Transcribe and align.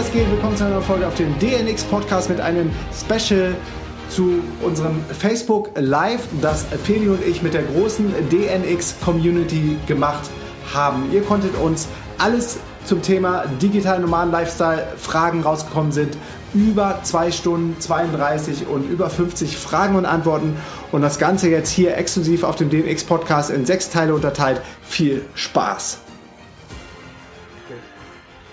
was 0.00 0.12
geht? 0.12 0.30
Willkommen 0.30 0.56
zu 0.56 0.64
einer 0.64 0.80
Folge 0.80 1.06
auf 1.06 1.14
dem 1.16 1.38
DNX 1.40 1.84
Podcast 1.84 2.30
mit 2.30 2.40
einem 2.40 2.70
Special 2.98 3.54
zu 4.08 4.42
unserem 4.62 5.04
Facebook 5.18 5.72
Live, 5.74 6.22
das 6.40 6.64
Feli 6.84 7.06
und 7.08 7.22
ich 7.22 7.42
mit 7.42 7.52
der 7.52 7.64
großen 7.64 8.10
DNX 8.30 8.94
Community 9.04 9.76
gemacht 9.86 10.30
haben. 10.72 11.12
Ihr 11.12 11.20
konntet 11.20 11.54
uns 11.54 11.86
alles 12.16 12.60
zum 12.86 13.02
Thema 13.02 13.44
digitalen 13.60 14.00
Nomaden 14.00 14.32
Lifestyle 14.32 14.86
Fragen 14.96 15.42
rausgekommen 15.42 15.92
sind. 15.92 16.16
Über 16.54 17.00
2 17.02 17.30
Stunden 17.30 17.78
32 17.78 18.68
und 18.68 18.90
über 18.90 19.10
50 19.10 19.58
Fragen 19.58 19.96
und 19.96 20.06
Antworten. 20.06 20.56
Und 20.92 21.02
das 21.02 21.18
Ganze 21.18 21.50
jetzt 21.50 21.68
hier 21.68 21.98
exklusiv 21.98 22.42
auf 22.42 22.56
dem 22.56 22.70
DNX 22.70 23.04
Podcast 23.04 23.50
in 23.50 23.66
sechs 23.66 23.90
Teile 23.90 24.14
unterteilt. 24.14 24.62
Viel 24.82 25.26
Spaß! 25.34 25.98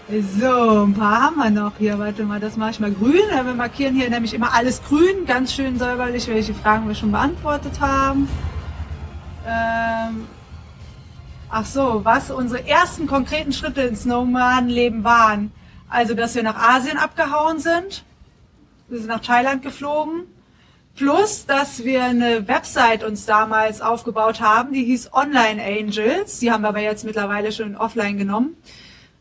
So, 0.09 0.85
ein 0.85 0.93
paar 0.93 1.21
haben 1.21 1.35
wir 1.35 1.49
noch 1.49 1.73
hier. 1.77 1.99
Warte 1.99 2.23
mal, 2.23 2.39
das 2.39 2.55
mache 2.55 2.71
ich 2.71 2.79
mal 2.79 2.93
grün. 2.93 3.23
Wir 3.29 3.53
markieren 3.53 3.93
hier 3.93 4.09
nämlich 4.09 4.33
immer 4.33 4.53
alles 4.53 4.81
grün, 4.81 5.25
ganz 5.25 5.51
schön 5.51 5.77
säuberlich, 5.77 6.29
welche 6.29 6.53
Fragen 6.53 6.87
wir 6.87 6.95
schon 6.95 7.11
beantwortet 7.11 7.81
haben. 7.81 8.29
Ähm, 9.45 10.25
ach 11.49 11.65
so, 11.65 12.05
was 12.05 12.31
unsere 12.31 12.65
ersten 12.65 13.05
konkreten 13.05 13.51
Schritte 13.51 13.81
ins 13.81 14.05
Nomadenleben 14.05 15.03
waren. 15.03 15.51
Also, 15.89 16.13
dass 16.13 16.35
wir 16.35 16.43
nach 16.43 16.55
Asien 16.55 16.97
abgehauen 16.97 17.59
sind. 17.59 18.05
Wir 18.87 18.99
sind 18.99 19.09
nach 19.09 19.19
Thailand 19.19 19.61
geflogen. 19.61 20.21
Plus, 20.95 21.45
dass 21.45 21.83
wir 21.83 22.05
eine 22.05 22.47
Website 22.47 23.03
uns 23.03 23.25
damals 23.25 23.81
aufgebaut 23.81 24.39
haben, 24.39 24.71
die 24.71 24.85
hieß 24.85 25.11
Online 25.11 25.61
Angels. 25.61 26.39
Die 26.39 26.49
haben 26.49 26.61
wir 26.61 26.69
aber 26.69 26.79
jetzt 26.79 27.03
mittlerweile 27.03 27.51
schon 27.51 27.75
offline 27.75 28.17
genommen 28.17 28.55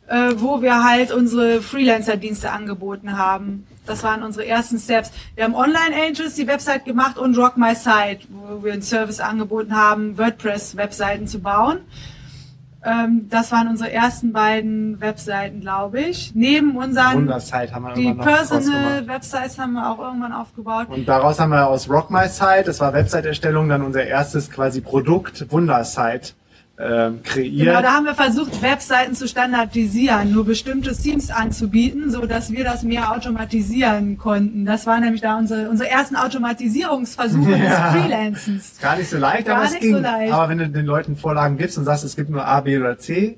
äh, 0.09 0.33
wo 0.37 0.63
wir 0.63 0.85
halt 0.85 1.13
unsere 1.13 1.61
Freelancer-Dienste 1.61 2.51
angeboten 2.51 3.19
haben. 3.19 3.67
Das 3.87 4.03
waren 4.03 4.23
unsere 4.23 4.47
ersten 4.47 4.79
Steps. 4.79 5.13
Wir 5.35 5.45
haben 5.45 5.55
Online 5.55 5.95
Angels 6.09 6.35
die 6.35 6.47
Website 6.47 6.85
gemacht 6.85 7.19
und 7.19 7.37
Rock 7.37 7.57
My 7.57 7.75
Site, 7.75 8.27
wo 8.29 8.65
wir 8.65 8.73
einen 8.73 8.83
Service 8.83 9.21
angeboten 9.21 9.77
haben, 9.77 10.19
WordPress-Webseiten 10.19 11.27
zu 11.27 11.41
bauen. 11.41 11.79
Ähm, 12.85 13.27
das 13.29 13.51
waren 13.51 13.69
unsere 13.69 13.91
ersten 13.91 14.33
beiden 14.33 15.01
Webseiten, 15.01 15.61
glaube 15.61 16.01
ich. 16.01 16.33
Neben 16.35 16.77
unseren 16.77 17.15
Wundersite 17.15 17.73
haben 17.73 17.85
wir 17.85 17.95
die 17.95 18.15
Personal 18.15 19.09
Websites 19.09 19.59
haben 19.59 19.73
wir 19.73 19.91
auch 19.91 19.99
irgendwann 19.99 20.33
aufgebaut. 20.33 20.87
Und 20.89 21.09
daraus 21.09 21.41
haben 21.41 21.51
wir 21.51 21.67
aus 21.67 21.91
Rock 21.91 22.11
My 22.11 22.29
Site, 22.29 22.65
das 22.67 22.79
war 22.79 22.93
Website-Erstellung, 22.93 23.69
dann 23.69 23.83
unser 23.83 24.05
erstes 24.05 24.51
quasi 24.51 24.81
Produkt 24.81 25.51
Wundersite 25.51 26.35
ähm, 26.79 27.23
kreiert. 27.23 27.67
Genau, 27.69 27.81
da 27.83 27.93
haben 27.95 28.05
wir 28.05 28.15
versucht, 28.15 28.61
Webseiten 28.61 29.15
zu 29.15 29.27
standardisieren, 29.27 30.31
nur 30.33 30.45
bestimmte 30.45 30.95
Themes 30.95 31.31
anzubieten, 31.31 32.11
so 32.11 32.27
dass 32.27 32.51
wir 32.53 32.65
das 32.65 32.83
mehr 32.83 33.13
automatisieren 33.13 34.19
konnten. 34.19 34.67
Das 34.67 34.87
war 34.87 35.01
nämlich 35.01 35.23
da 35.23 35.39
unsere, 35.39 35.71
unsere 35.71 35.89
ersten 35.89 36.17
Automatisierungsversuche 36.17 37.51
Ja. 37.57 37.93
des 37.93 38.03
Freelancens. 38.03 38.65
Ist 38.73 38.83
Gar 38.83 38.97
nicht 38.97 39.09
so 39.11 39.17
leicht, 39.19 39.47
Gar 39.47 39.57
aber 39.57 39.67
es 39.67 39.79
ging. 39.79 39.95
so 39.95 40.01
leicht. 40.01 40.33
Aber 40.33 40.49
wenn 40.49 40.59
du 40.59 40.69
den 40.69 40.87
Leuten 40.87 41.17
Vorlagen 41.17 41.57
gibst 41.57 41.79
und 41.79 41.85
sagst, 41.85 42.05
es 42.05 42.15
gibt 42.17 42.31
nur 42.31 42.45
A, 42.47 42.61
B 42.61 42.79
oder 42.79 42.99
C, 42.99 43.37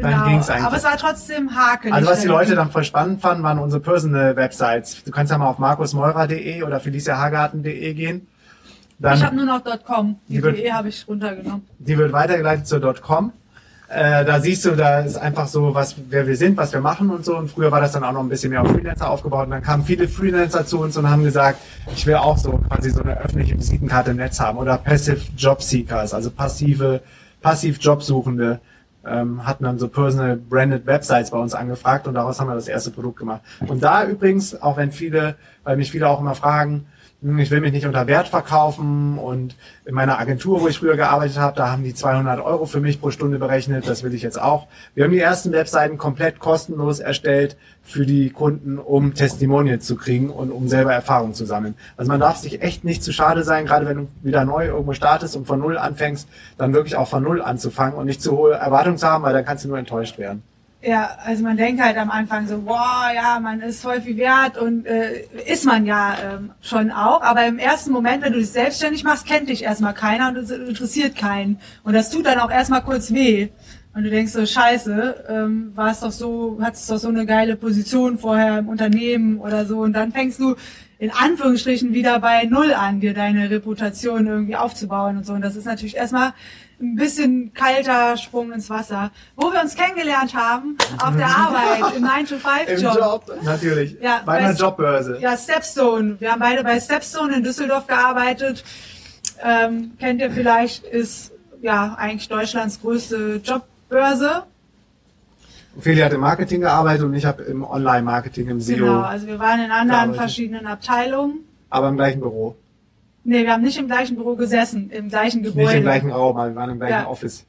dann 0.00 0.10
Genau. 0.12 0.24
ging's 0.28 0.48
eigentlich. 0.48 0.64
Aber 0.66 0.76
es 0.78 0.84
war 0.84 0.96
trotzdem 0.96 1.54
hakelig. 1.54 1.92
also 1.94 2.10
was 2.10 2.20
die. 2.22 2.26
Leute 2.28 2.54
dann 2.54 2.70
voll 2.70 2.84
spannend 2.84 3.20
fanden, 3.20 3.42
waren 3.42 3.58
unsere 3.58 3.82
Personal 3.82 4.34
Websites. 4.36 5.04
Du 5.04 5.10
kannst 5.10 5.30
ja 5.30 5.36
mal 5.36 5.48
auf 5.48 5.58
markusmeurer.de 5.58 6.62
oder 6.62 6.80
feliciahagarten.de 6.80 7.92
gehen. 7.94 8.26
Dann, 9.02 9.18
Ich 9.18 9.24
habe 9.24 9.36
nur 9.36 9.44
noch 9.44 9.62
.com. 9.84 10.16
Die, 10.28 10.34
Die 10.34 10.42
wird- 10.42 10.56
DE 10.58 10.72
habe 10.72 10.88
ich 10.88 11.06
runtergenommen. 11.08 11.66
die 11.78 11.98
wird 11.98 12.12
weitergeleitet 12.12 12.66
zur 12.66 12.80
.com. 12.94 13.32
Äh, 13.88 14.24
da 14.24 14.40
siehst 14.40 14.64
du, 14.64 14.70
da 14.70 15.00
ist 15.00 15.18
einfach 15.18 15.46
so, 15.48 15.74
was, 15.74 15.96
wer 16.08 16.26
wir 16.26 16.36
sind, 16.36 16.56
was 16.56 16.72
wir 16.72 16.80
machen 16.80 17.10
und 17.10 17.24
so. 17.26 17.36
Und 17.36 17.50
früher 17.50 17.70
war 17.70 17.80
das 17.82 17.92
dann 17.92 18.04
auch 18.04 18.12
noch 18.12 18.20
ein 18.22 18.28
bisschen 18.30 18.50
mehr 18.50 18.62
auf 18.62 18.68
Freelancer 18.70 19.10
aufgebaut. 19.10 19.44
Und 19.46 19.50
dann 19.50 19.62
kamen 19.62 19.84
viele 19.84 20.08
Freelancer 20.08 20.64
zu 20.64 20.78
uns 20.80 20.96
und 20.96 21.10
haben 21.10 21.24
gesagt, 21.24 21.58
ich 21.94 22.06
will 22.06 22.14
auch 22.14 22.38
so 22.38 22.52
quasi 22.70 22.88
so 22.90 23.02
eine 23.02 23.18
öffentliche 23.20 23.58
Visitenkarte 23.58 24.12
im 24.12 24.16
Netz 24.18 24.40
haben. 24.40 24.56
Oder 24.56 24.78
Passive 24.78 25.20
Job 25.36 25.60
Seekers, 25.62 26.14
also 26.14 26.30
passive, 26.30 27.02
passiv 27.42 27.78
Jobsuchende, 27.80 28.60
ähm, 29.04 29.44
hatten 29.46 29.64
dann 29.64 29.78
so 29.78 29.88
personal 29.88 30.36
branded 30.36 30.86
Websites 30.86 31.30
bei 31.32 31.38
uns 31.38 31.52
angefragt 31.54 32.06
und 32.06 32.14
daraus 32.14 32.40
haben 32.40 32.46
wir 32.48 32.54
das 32.54 32.68
erste 32.68 32.92
Produkt 32.92 33.18
gemacht. 33.18 33.40
Und 33.66 33.82
da 33.82 34.06
übrigens, 34.06 34.62
auch 34.62 34.76
wenn 34.78 34.92
viele, 34.92 35.34
weil 35.64 35.76
mich 35.76 35.90
viele 35.90 36.08
auch 36.08 36.20
immer 36.20 36.36
fragen, 36.36 36.86
ich 37.38 37.50
will 37.52 37.60
mich 37.60 37.72
nicht 37.72 37.86
unter 37.86 38.08
Wert 38.08 38.26
verkaufen 38.26 39.16
und 39.16 39.54
in 39.84 39.94
meiner 39.94 40.18
Agentur, 40.18 40.60
wo 40.60 40.68
ich 40.68 40.78
früher 40.78 40.96
gearbeitet 40.96 41.38
habe, 41.38 41.56
da 41.56 41.70
haben 41.70 41.84
die 41.84 41.94
200 41.94 42.40
Euro 42.40 42.66
für 42.66 42.80
mich 42.80 43.00
pro 43.00 43.12
Stunde 43.12 43.38
berechnet, 43.38 43.88
das 43.88 44.02
will 44.02 44.12
ich 44.12 44.22
jetzt 44.22 44.40
auch. 44.40 44.66
Wir 44.94 45.04
haben 45.04 45.12
die 45.12 45.20
ersten 45.20 45.52
Webseiten 45.52 45.98
komplett 45.98 46.40
kostenlos 46.40 46.98
erstellt 46.98 47.56
für 47.84 48.06
die 48.06 48.30
Kunden, 48.30 48.78
um 48.78 49.14
Testimonials 49.14 49.86
zu 49.86 49.96
kriegen 49.96 50.30
und 50.30 50.50
um 50.50 50.66
selber 50.66 50.92
Erfahrung 50.92 51.32
zu 51.32 51.46
sammeln. 51.46 51.74
Also 51.96 52.10
man 52.10 52.18
darf 52.18 52.38
sich 52.38 52.60
echt 52.60 52.82
nicht 52.82 53.04
zu 53.04 53.12
schade 53.12 53.44
sein, 53.44 53.66
gerade 53.66 53.86
wenn 53.86 53.96
du 53.96 54.08
wieder 54.22 54.44
neu 54.44 54.66
irgendwo 54.66 54.92
startest 54.92 55.36
und 55.36 55.46
von 55.46 55.60
Null 55.60 55.78
anfängst, 55.78 56.28
dann 56.58 56.72
wirklich 56.72 56.96
auch 56.96 57.08
von 57.08 57.22
Null 57.22 57.40
anzufangen 57.40 57.96
und 57.96 58.06
nicht 58.06 58.20
zu 58.20 58.36
hohe 58.36 58.54
Erwartungen 58.54 58.98
zu 58.98 59.06
haben, 59.06 59.22
weil 59.22 59.32
dann 59.32 59.44
kannst 59.44 59.64
du 59.64 59.68
nur 59.68 59.78
enttäuscht 59.78 60.18
werden. 60.18 60.42
Ja, 60.84 61.16
also 61.24 61.44
man 61.44 61.56
denkt 61.56 61.80
halt 61.80 61.96
am 61.96 62.10
Anfang 62.10 62.48
so, 62.48 62.66
wow, 62.66 63.06
ja, 63.14 63.38
man 63.40 63.60
ist 63.60 63.82
voll 63.82 64.00
viel 64.00 64.16
wert 64.16 64.58
und 64.58 64.84
äh, 64.84 65.26
ist 65.46 65.64
man 65.64 65.86
ja 65.86 66.16
ähm, 66.20 66.50
schon 66.60 66.90
auch. 66.90 67.22
Aber 67.22 67.46
im 67.46 67.60
ersten 67.60 67.92
Moment, 67.92 68.24
wenn 68.24 68.32
du 68.32 68.40
dich 68.40 68.50
selbstständig 68.50 69.04
machst, 69.04 69.24
kennt 69.24 69.48
dich 69.48 69.62
erstmal 69.62 69.94
keiner 69.94 70.28
und 70.28 70.36
es 70.38 70.50
interessiert 70.50 71.14
keinen. 71.14 71.60
Und 71.84 71.92
das 71.92 72.10
tut 72.10 72.26
dann 72.26 72.40
auch 72.40 72.50
erstmal 72.50 72.82
kurz 72.82 73.12
weh. 73.12 73.50
Und 73.94 74.02
du 74.02 74.10
denkst 74.10 74.32
so, 74.32 74.44
scheiße, 74.44 75.26
ähm, 75.28 75.70
war 75.76 75.92
es 75.92 76.00
doch 76.00 76.10
so, 76.10 76.58
hattest 76.60 76.90
doch 76.90 76.96
so 76.96 77.08
eine 77.08 77.26
geile 77.26 77.54
Position 77.54 78.18
vorher 78.18 78.58
im 78.58 78.68
Unternehmen 78.68 79.38
oder 79.38 79.66
so. 79.66 79.80
Und 79.82 79.92
dann 79.92 80.10
fängst 80.10 80.40
du 80.40 80.56
in 80.98 81.10
Anführungsstrichen 81.10 81.92
wieder 81.92 82.18
bei 82.20 82.44
Null 82.44 82.72
an, 82.74 83.00
dir 83.00 83.12
deine 83.12 83.50
Reputation 83.50 84.26
irgendwie 84.26 84.56
aufzubauen 84.56 85.18
und 85.18 85.26
so. 85.26 85.32
Und 85.34 85.42
das 85.42 85.56
ist 85.56 85.66
natürlich 85.66 85.96
erstmal 85.96 86.32
ein 86.82 86.96
bisschen 86.96 87.54
kalter 87.54 88.16
Sprung 88.16 88.52
ins 88.52 88.68
Wasser. 88.68 89.10
Wo 89.36 89.52
wir 89.52 89.60
uns 89.62 89.74
kennengelernt 89.76 90.34
haben, 90.34 90.76
auf 91.02 91.16
der 91.16 91.28
Arbeit, 91.28 91.96
im 91.96 92.04
9-to-5-Job. 92.04 93.42
natürlich. 93.44 93.96
Ja, 94.00 94.20
bei 94.26 94.38
einer 94.38 94.52
Jobbörse. 94.52 95.18
Ja, 95.20 95.36
Stepstone. 95.36 96.16
Wir 96.20 96.32
haben 96.32 96.40
beide 96.40 96.64
bei 96.64 96.78
Stepstone 96.80 97.36
in 97.36 97.42
Düsseldorf 97.44 97.86
gearbeitet. 97.86 98.64
Ähm, 99.42 99.92
kennt 99.98 100.20
ihr 100.20 100.30
vielleicht, 100.30 100.84
ist 100.84 101.32
ja 101.62 101.94
eigentlich 101.98 102.28
Deutschlands 102.28 102.80
größte 102.80 103.40
Jobbörse. 103.44 104.42
Feli 105.80 106.00
hat 106.00 106.12
im 106.12 106.20
Marketing 106.20 106.60
gearbeitet 106.60 107.04
und 107.04 107.14
ich 107.14 107.24
habe 107.24 107.42
im 107.44 107.64
Online-Marketing, 107.64 108.48
im 108.48 108.60
SEO, 108.60 108.76
Genau, 108.76 109.00
also 109.00 109.26
wir 109.26 109.38
waren 109.38 109.60
in 109.64 109.70
anderen 109.70 110.14
verschiedenen 110.14 110.66
Abteilungen. 110.66 111.40
aber 111.70 111.88
im 111.88 111.96
gleichen 111.96 112.20
Büro. 112.20 112.56
Nee, 113.24 113.44
wir 113.44 113.52
haben 113.52 113.62
nicht 113.62 113.78
im 113.78 113.86
gleichen 113.86 114.16
Büro 114.16 114.34
gesessen, 114.34 114.90
im 114.90 115.08
gleichen 115.08 115.42
Gebäude. 115.42 115.66
Nicht 115.66 115.76
im 115.76 115.82
gleichen 115.82 116.10
Raum, 116.10 116.36
aber 116.36 116.48
wir 116.50 116.56
waren 116.56 116.70
im 116.70 116.78
gleichen 116.78 116.92
Ja. 116.92 117.06
Office. 117.06 117.44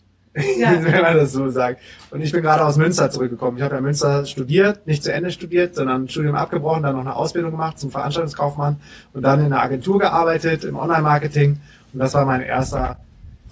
Ja. 0.58 0.72
wenn 0.84 1.02
man 1.02 1.16
das 1.16 1.32
so 1.32 1.48
sagt. 1.50 1.80
Und 2.10 2.22
ich 2.22 2.32
bin 2.32 2.42
gerade 2.42 2.66
aus 2.66 2.76
Münster 2.78 3.12
zurückgekommen. 3.12 3.58
Ich 3.58 3.64
habe 3.64 3.74
ja 3.76 3.78
in 3.80 3.84
Münster 3.84 4.26
studiert, 4.26 4.86
nicht 4.88 5.04
zu 5.04 5.14
Ende 5.14 5.32
studiert, 5.32 5.76
sondern 5.76 6.04
ein 6.04 6.10
Studium 6.10 6.36
abgebrochen, 6.36 6.84
dann 6.84 6.94
noch 6.96 7.02
eine 7.02 7.16
Ausbildung 7.16 7.52
gemacht 7.52 7.80
zum 7.80 7.92
Veranstaltungskaufmann 7.92 8.78
und 9.14 9.22
dann 9.22 9.40
in 9.42 9.48
einer 9.48 9.62
Agentur 9.62 10.00
gearbeitet, 10.00 10.64
im 10.64 10.76
Online-Marketing. 10.76 11.60
Und 11.94 12.00
das 12.00 12.14
war 12.16 12.26
mein 12.26 12.42
erster 12.42 12.98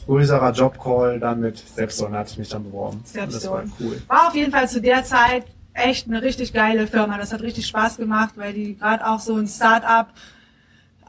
größerer 0.07 0.51
Jobcall 0.51 1.19
dann 1.19 1.39
mit 1.39 1.59
Stepstone, 1.59 2.17
hatte 2.17 2.31
ich 2.31 2.37
mich 2.39 2.49
dann 2.49 2.63
beworben. 2.63 2.97
Und 2.97 3.15
das 3.15 3.47
war 3.47 3.61
Stepstone. 3.61 3.71
cool. 3.79 4.01
War 4.07 4.27
auf 4.27 4.35
jeden 4.35 4.51
Fall 4.51 4.67
zu 4.67 4.81
der 4.81 5.03
Zeit 5.03 5.45
echt 5.73 6.07
eine 6.07 6.21
richtig 6.23 6.51
geile 6.53 6.87
Firma. 6.87 7.17
Das 7.17 7.31
hat 7.31 7.41
richtig 7.41 7.67
Spaß 7.67 7.97
gemacht, 7.97 8.33
weil 8.37 8.53
die 8.53 8.75
gerade 8.77 9.07
auch 9.07 9.19
so 9.19 9.35
ein 9.35 9.47
Start-up 9.47 10.07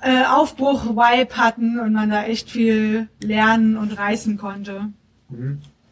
äh, 0.03 0.25
Aufbruch-Vibe 0.25 1.37
hatten 1.37 1.79
und 1.81 1.93
man 1.93 2.11
da 2.11 2.25
echt 2.25 2.51
viel 2.51 3.09
lernen 3.23 3.77
und 3.77 3.97
reißen 3.97 4.37
konnte. 4.37 4.89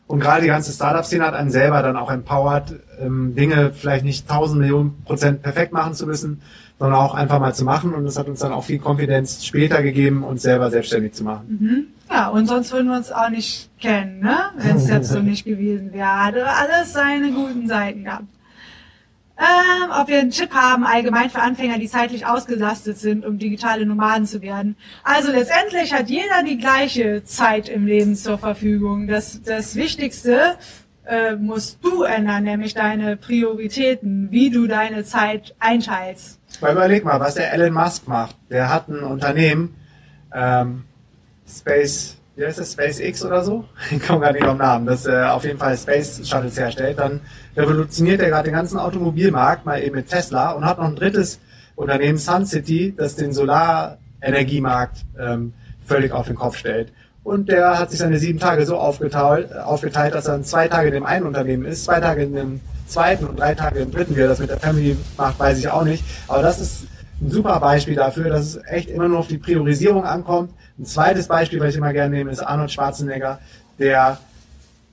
Und 0.07 0.19
gerade 0.19 0.43
die 0.43 0.49
ganze 0.49 0.73
Startup-Szene 0.73 1.25
hat 1.25 1.35
einen 1.35 1.51
selber 1.51 1.83
dann 1.83 1.97
auch 1.97 2.11
empowert, 2.11 2.75
ähm, 3.01 3.35
Dinge 3.37 3.73
vielleicht 3.73 4.05
nicht 4.05 4.29
1000 4.29 4.61
Millionen 4.61 5.03
Prozent 5.05 5.43
perfekt 5.43 5.73
machen 5.73 5.95
zu 5.95 6.07
müssen, 6.07 6.43
sondern 6.81 6.99
auch 6.99 7.15
einfach 7.15 7.39
mal 7.39 7.55
zu 7.55 7.65
machen. 7.65 7.95
Und 7.95 8.05
das 8.05 8.19
hat 8.19 8.27
uns 8.27 8.41
dann 8.41 8.53
auch 8.53 8.65
viel 8.65 8.81
Konfidenz 8.81 9.45
später 9.45 9.83
gegeben, 9.83 10.25
uns 10.25 10.43
selber 10.43 10.71
selbstständig 10.71 11.13
zu 11.13 11.23
machen. 11.23 11.87
Ja, 12.11 12.29
und 12.29 12.47
sonst 12.47 12.73
würden 12.73 12.89
wir 12.89 12.97
uns 12.97 13.13
auch 13.13 13.31
nicht 13.31 13.71
kennen, 13.79 14.19
ne? 14.19 14.37
Wenn 14.57 14.77
es 14.77 14.89
jetzt 14.89 15.11
so 15.11 15.21
nicht 15.21 15.45
gewesen 15.45 15.93
wäre. 15.93 16.25
Hatte 16.25 16.45
alles 16.45 16.93
seine 16.93 17.31
guten 17.31 17.69
Seiten 17.69 18.03
gehabt. 18.05 18.25
Ähm, 19.41 19.91
ob 19.99 20.09
wir 20.09 20.19
einen 20.19 20.31
Tipp 20.31 20.53
haben, 20.53 20.85
allgemein 20.85 21.31
für 21.31 21.41
Anfänger, 21.41 21.79
die 21.79 21.89
zeitlich 21.89 22.27
ausgelastet 22.27 22.99
sind, 22.99 23.25
um 23.25 23.39
digitale 23.39 23.87
Nomaden 23.87 24.27
zu 24.27 24.43
werden. 24.43 24.77
Also 25.03 25.33
letztendlich 25.33 25.95
hat 25.95 26.11
jeder 26.11 26.43
die 26.45 26.59
gleiche 26.59 27.25
Zeit 27.25 27.71
im 27.71 27.87
Leben 27.87 28.17
zur 28.17 28.37
Verfügung. 28.37 29.07
Das, 29.07 29.41
das 29.41 29.77
Wichtigste 29.77 30.57
äh, 31.07 31.37
musst 31.37 31.83
du 31.83 32.03
ändern, 32.03 32.45
nämlich 32.45 32.75
deine 32.75 33.17
Prioritäten, 33.17 34.29
wie 34.31 34.51
du 34.51 34.67
deine 34.67 35.05
Zeit 35.05 35.55
einteilst. 35.59 36.39
Weil 36.61 36.73
überleg 36.73 37.07
mal, 37.07 37.19
was 37.19 37.35
der 37.35 37.51
Elon 37.55 37.73
Musk 37.73 38.09
macht. 38.09 38.37
Der 38.51 38.69
hat 38.69 38.89
ein 38.89 39.03
Unternehmen, 39.03 39.75
ähm, 40.35 40.85
Space, 41.49 42.19
wie 42.37 42.45
heißt 42.45 42.59
das, 42.59 42.73
SpaceX 42.73 43.25
oder 43.25 43.43
so? 43.43 43.65
Ich 43.91 44.07
komme 44.07 44.21
gar 44.21 44.33
nicht 44.33 44.45
auf 44.45 44.51
den 44.51 44.59
Namen, 44.59 44.85
das 44.85 45.07
äh, 45.07 45.25
auf 45.25 45.45
jeden 45.45 45.59
Fall 45.59 45.79
Space 45.79 46.29
Shuttles 46.29 46.59
herstellt, 46.59 46.99
dann 46.99 47.21
revolutioniert 47.61 48.21
er 48.21 48.29
gerade 48.29 48.45
den 48.45 48.55
ganzen 48.55 48.79
Automobilmarkt 48.79 49.67
mal 49.67 49.83
eben 49.83 49.97
mit 49.97 50.09
Tesla 50.09 50.53
und 50.53 50.65
hat 50.65 50.79
noch 50.79 50.87
ein 50.87 50.97
drittes 50.97 51.39
Unternehmen, 51.77 52.19
Sun 52.19 52.47
City, 52.47 52.95
das 52.97 53.17
den 53.17 53.33
Solarenergiemarkt 53.33 55.05
ähm, 55.19 55.53
völlig 55.85 56.13
auf 56.13 56.27
den 56.27 56.37
Kopf 56.37 56.57
stellt. 56.57 56.93
Und 57.23 57.49
der 57.49 57.79
hat 57.79 57.91
sich 57.91 58.01
seine 58.01 58.19
sieben 58.19 58.39
Tage 58.39 58.65
so 58.65 58.77
aufgeteilt, 58.77 59.55
aufgeteilt, 59.57 60.15
dass 60.15 60.27
er 60.27 60.43
zwei 60.43 60.69
Tage 60.69 60.89
in 60.89 60.95
dem 60.95 61.05
einen 61.05 61.27
Unternehmen 61.27 61.65
ist, 61.65 61.85
zwei 61.85 62.01
Tage 62.01 62.23
in 62.23 62.35
dem 62.35 62.61
zweiten 62.87 63.27
und 63.27 63.39
drei 63.39 63.55
Tage 63.55 63.81
im 63.81 63.91
dritten. 63.91 64.17
Wie 64.17 64.21
er 64.21 64.29
das 64.29 64.39
mit 64.39 64.51
der 64.51 64.59
Family 64.59 64.97
macht, 65.17 65.39
weiß 65.39 65.59
ich 65.59 65.69
auch 65.69 65.85
nicht. 65.85 66.03
Aber 66.29 66.43
das 66.43 66.61
ist 66.61 66.87
ein 67.21 67.31
super 67.31 67.61
Beispiel 67.61 67.95
dafür, 67.95 68.31
dass 68.31 68.57
es 68.57 68.61
echt 68.67 68.89
immer 68.89 69.09
nur 69.09 69.19
auf 69.19 69.29
die 69.29 69.39
Priorisierung 69.39 70.05
ankommt. 70.05 70.53
Ein 70.79 70.87
zweites 70.87 71.29
Beispiel, 71.29 71.61
was 71.61 71.71
ich 71.71 71.77
immer 71.77 71.93
gerne 71.93 72.17
nehme, 72.17 72.31
ist 72.31 72.41
Arnold 72.41 72.73
Schwarzenegger, 72.73 73.39
der 73.79 74.19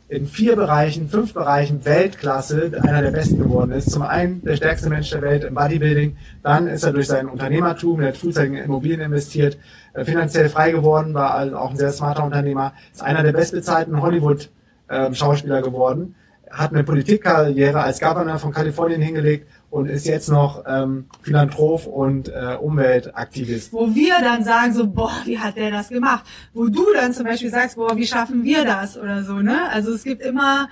in 0.09 0.25
vier 0.25 0.55
Bereichen, 0.55 1.09
fünf 1.09 1.33
Bereichen 1.33 1.83
Weltklasse 1.83 2.71
einer 2.81 3.01
der 3.01 3.11
besten 3.11 3.39
geworden 3.39 3.71
ist. 3.71 3.91
Zum 3.91 4.03
einen 4.03 4.41
der 4.41 4.55
stärkste 4.55 4.89
Mensch 4.89 5.09
der 5.09 5.21
Welt 5.21 5.43
im 5.43 5.53
Bodybuilding, 5.53 6.15
dann 6.43 6.67
ist 6.67 6.83
er 6.83 6.93
durch 6.93 7.07
sein 7.07 7.27
Unternehmertum, 7.27 7.99
er 7.99 8.09
hat 8.09 8.17
frühzeitig 8.17 8.53
in 8.53 8.57
Immobilien 8.57 9.01
investiert, 9.01 9.57
äh, 9.93 10.05
finanziell 10.05 10.47
frei 10.47 10.71
geworden, 10.71 11.13
war 11.13 11.33
also 11.33 11.57
auch 11.57 11.71
ein 11.71 11.77
sehr 11.77 11.91
smarter 11.91 12.23
Unternehmer, 12.23 12.73
ist 12.93 13.03
einer 13.03 13.21
der 13.21 13.33
bestbezahlten 13.33 14.01
Hollywood-Schauspieler 14.01 15.57
ähm, 15.57 15.63
geworden, 15.63 16.15
hat 16.49 16.71
eine 16.71 16.85
Politikkarriere 16.85 17.81
als 17.81 17.99
Governor 17.99 18.39
von 18.39 18.53
Kalifornien 18.53 19.01
hingelegt 19.01 19.47
und 19.69 19.89
ist 19.89 20.07
jetzt 20.07 20.29
noch 20.29 20.63
ähm, 20.65 21.05
Philanthrop 21.21 21.87
und 21.87 22.29
äh, 22.29 22.55
Umweltaktivist. 22.59 23.73
Wo 23.73 23.93
wir 23.93 24.15
dann 24.21 24.43
sagen 24.43 24.73
so, 24.73 24.87
boah, 24.87 25.11
wie 25.25 25.39
hat 25.39 25.57
der 25.57 25.71
das 25.71 25.89
gemacht? 25.89 26.25
Wo 26.53 26.67
du 26.67 26.85
dann 26.93 27.13
zum 27.13 27.25
Beispiel 27.25 27.49
sagst, 27.49 27.75
boah, 27.75 27.95
wie 27.97 28.07
schaffen 28.07 28.43
wir 28.43 28.63
das 28.63 28.97
oder 28.97 29.23
so, 29.23 29.35
ne? 29.35 29.69
Also 29.71 29.93
es 29.93 30.03
gibt 30.03 30.21
immer, 30.21 30.69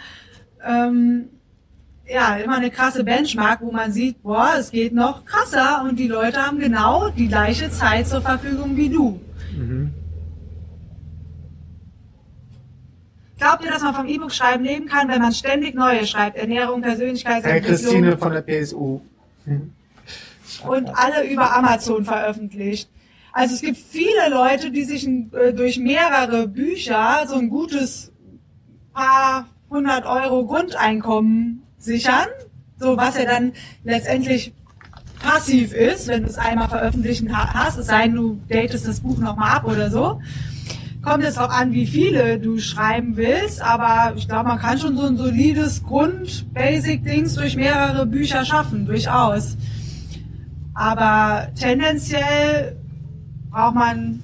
ähm, 0.66 1.26
ja, 2.08 2.38
immer 2.38 2.56
eine 2.56 2.72
krasse 2.72 3.04
Benchmark, 3.04 3.62
wo 3.62 3.72
man 3.72 3.92
sieht, 3.92 4.24
boah, 4.24 4.54
es 4.58 4.72
geht 4.72 4.94
noch 4.94 5.26
krasser 5.26 5.84
und 5.88 5.98
die 5.98 6.08
Leute 6.08 6.46
haben 6.46 6.60
genau 6.60 7.10
die 7.10 7.28
gleiche 7.28 7.70
Zeit 7.70 8.08
zur 8.08 8.22
Verfügung 8.22 8.78
wie 8.78 8.90
du. 8.90 9.20
Mhm. 9.56 9.94
Glaubt 13.38 13.64
ihr, 13.66 13.72
dass 13.72 13.82
man 13.82 13.94
vom 13.94 14.08
E-Book 14.08 14.32
schreiben 14.32 14.64
leben 14.64 14.86
kann, 14.86 15.10
wenn 15.10 15.22
man 15.22 15.34
ständig 15.34 15.76
neue 15.76 16.06
schreibt? 16.06 16.38
Ernährung, 16.38 16.82
Persönlichkeitsentwicklung. 16.82 17.64
Herr 17.64 17.78
Christine 17.78 18.18
von 18.18 18.32
der 18.32 18.42
PSU. 18.42 19.02
Hm. 19.46 19.74
Und 20.68 20.90
alle 20.96 21.28
über 21.28 21.56
Amazon 21.56 22.06
veröffentlicht. 22.06 22.90
Also 23.34 23.56
es 23.56 23.62
gibt 23.62 23.78
viele 23.78 24.30
Leute, 24.30 24.72
die 24.72 24.84
sich 24.84 25.06
äh, 25.06 25.52
durch 25.52 25.78
mehrere 25.78 26.48
Bücher 26.48 27.26
so 27.28 27.36
ein 27.36 27.50
gutes 27.50 28.14
paar 28.94 29.50
hundert 29.70 30.06
Euro 30.06 30.46
Grundeinkommen 30.46 31.64
sichern. 31.78 32.28
So 32.80 32.96
was 32.96 33.18
ja 33.18 33.26
dann 33.26 33.52
letztendlich 33.84 34.54
passiv 35.22 35.74
ist, 35.74 36.08
wenn 36.08 36.24
du 36.24 36.30
es 36.30 36.38
einmal 36.38 36.70
veröffentlichen 36.70 37.36
hast, 37.36 37.78
es 37.78 37.88
sei 37.88 38.04
denn, 38.04 38.16
du 38.16 38.40
datest 38.48 38.88
das 38.88 39.02
Buch 39.02 39.18
nochmal 39.18 39.58
ab 39.58 39.66
oder 39.66 39.90
so 39.90 40.22
kommt 41.06 41.24
es 41.24 41.38
auch 41.38 41.50
an, 41.50 41.72
wie 41.72 41.86
viele 41.86 42.40
du 42.40 42.58
schreiben 42.58 43.16
willst, 43.16 43.62
aber 43.62 44.14
ich 44.18 44.28
glaube, 44.28 44.50
man 44.50 44.60
kann 44.60 44.80
schon 44.80 44.98
so 44.98 45.06
ein 45.06 45.18
solides 45.18 45.84
Grund-Basic-Dings 45.84 47.36
durch 47.36 47.56
mehrere 47.56 48.06
Bücher 48.06 48.44
schaffen, 48.44 48.86
durchaus. 48.86 49.56
Aber 50.74 51.48
tendenziell 51.56 52.76
braucht 53.52 53.76
man, 53.76 54.24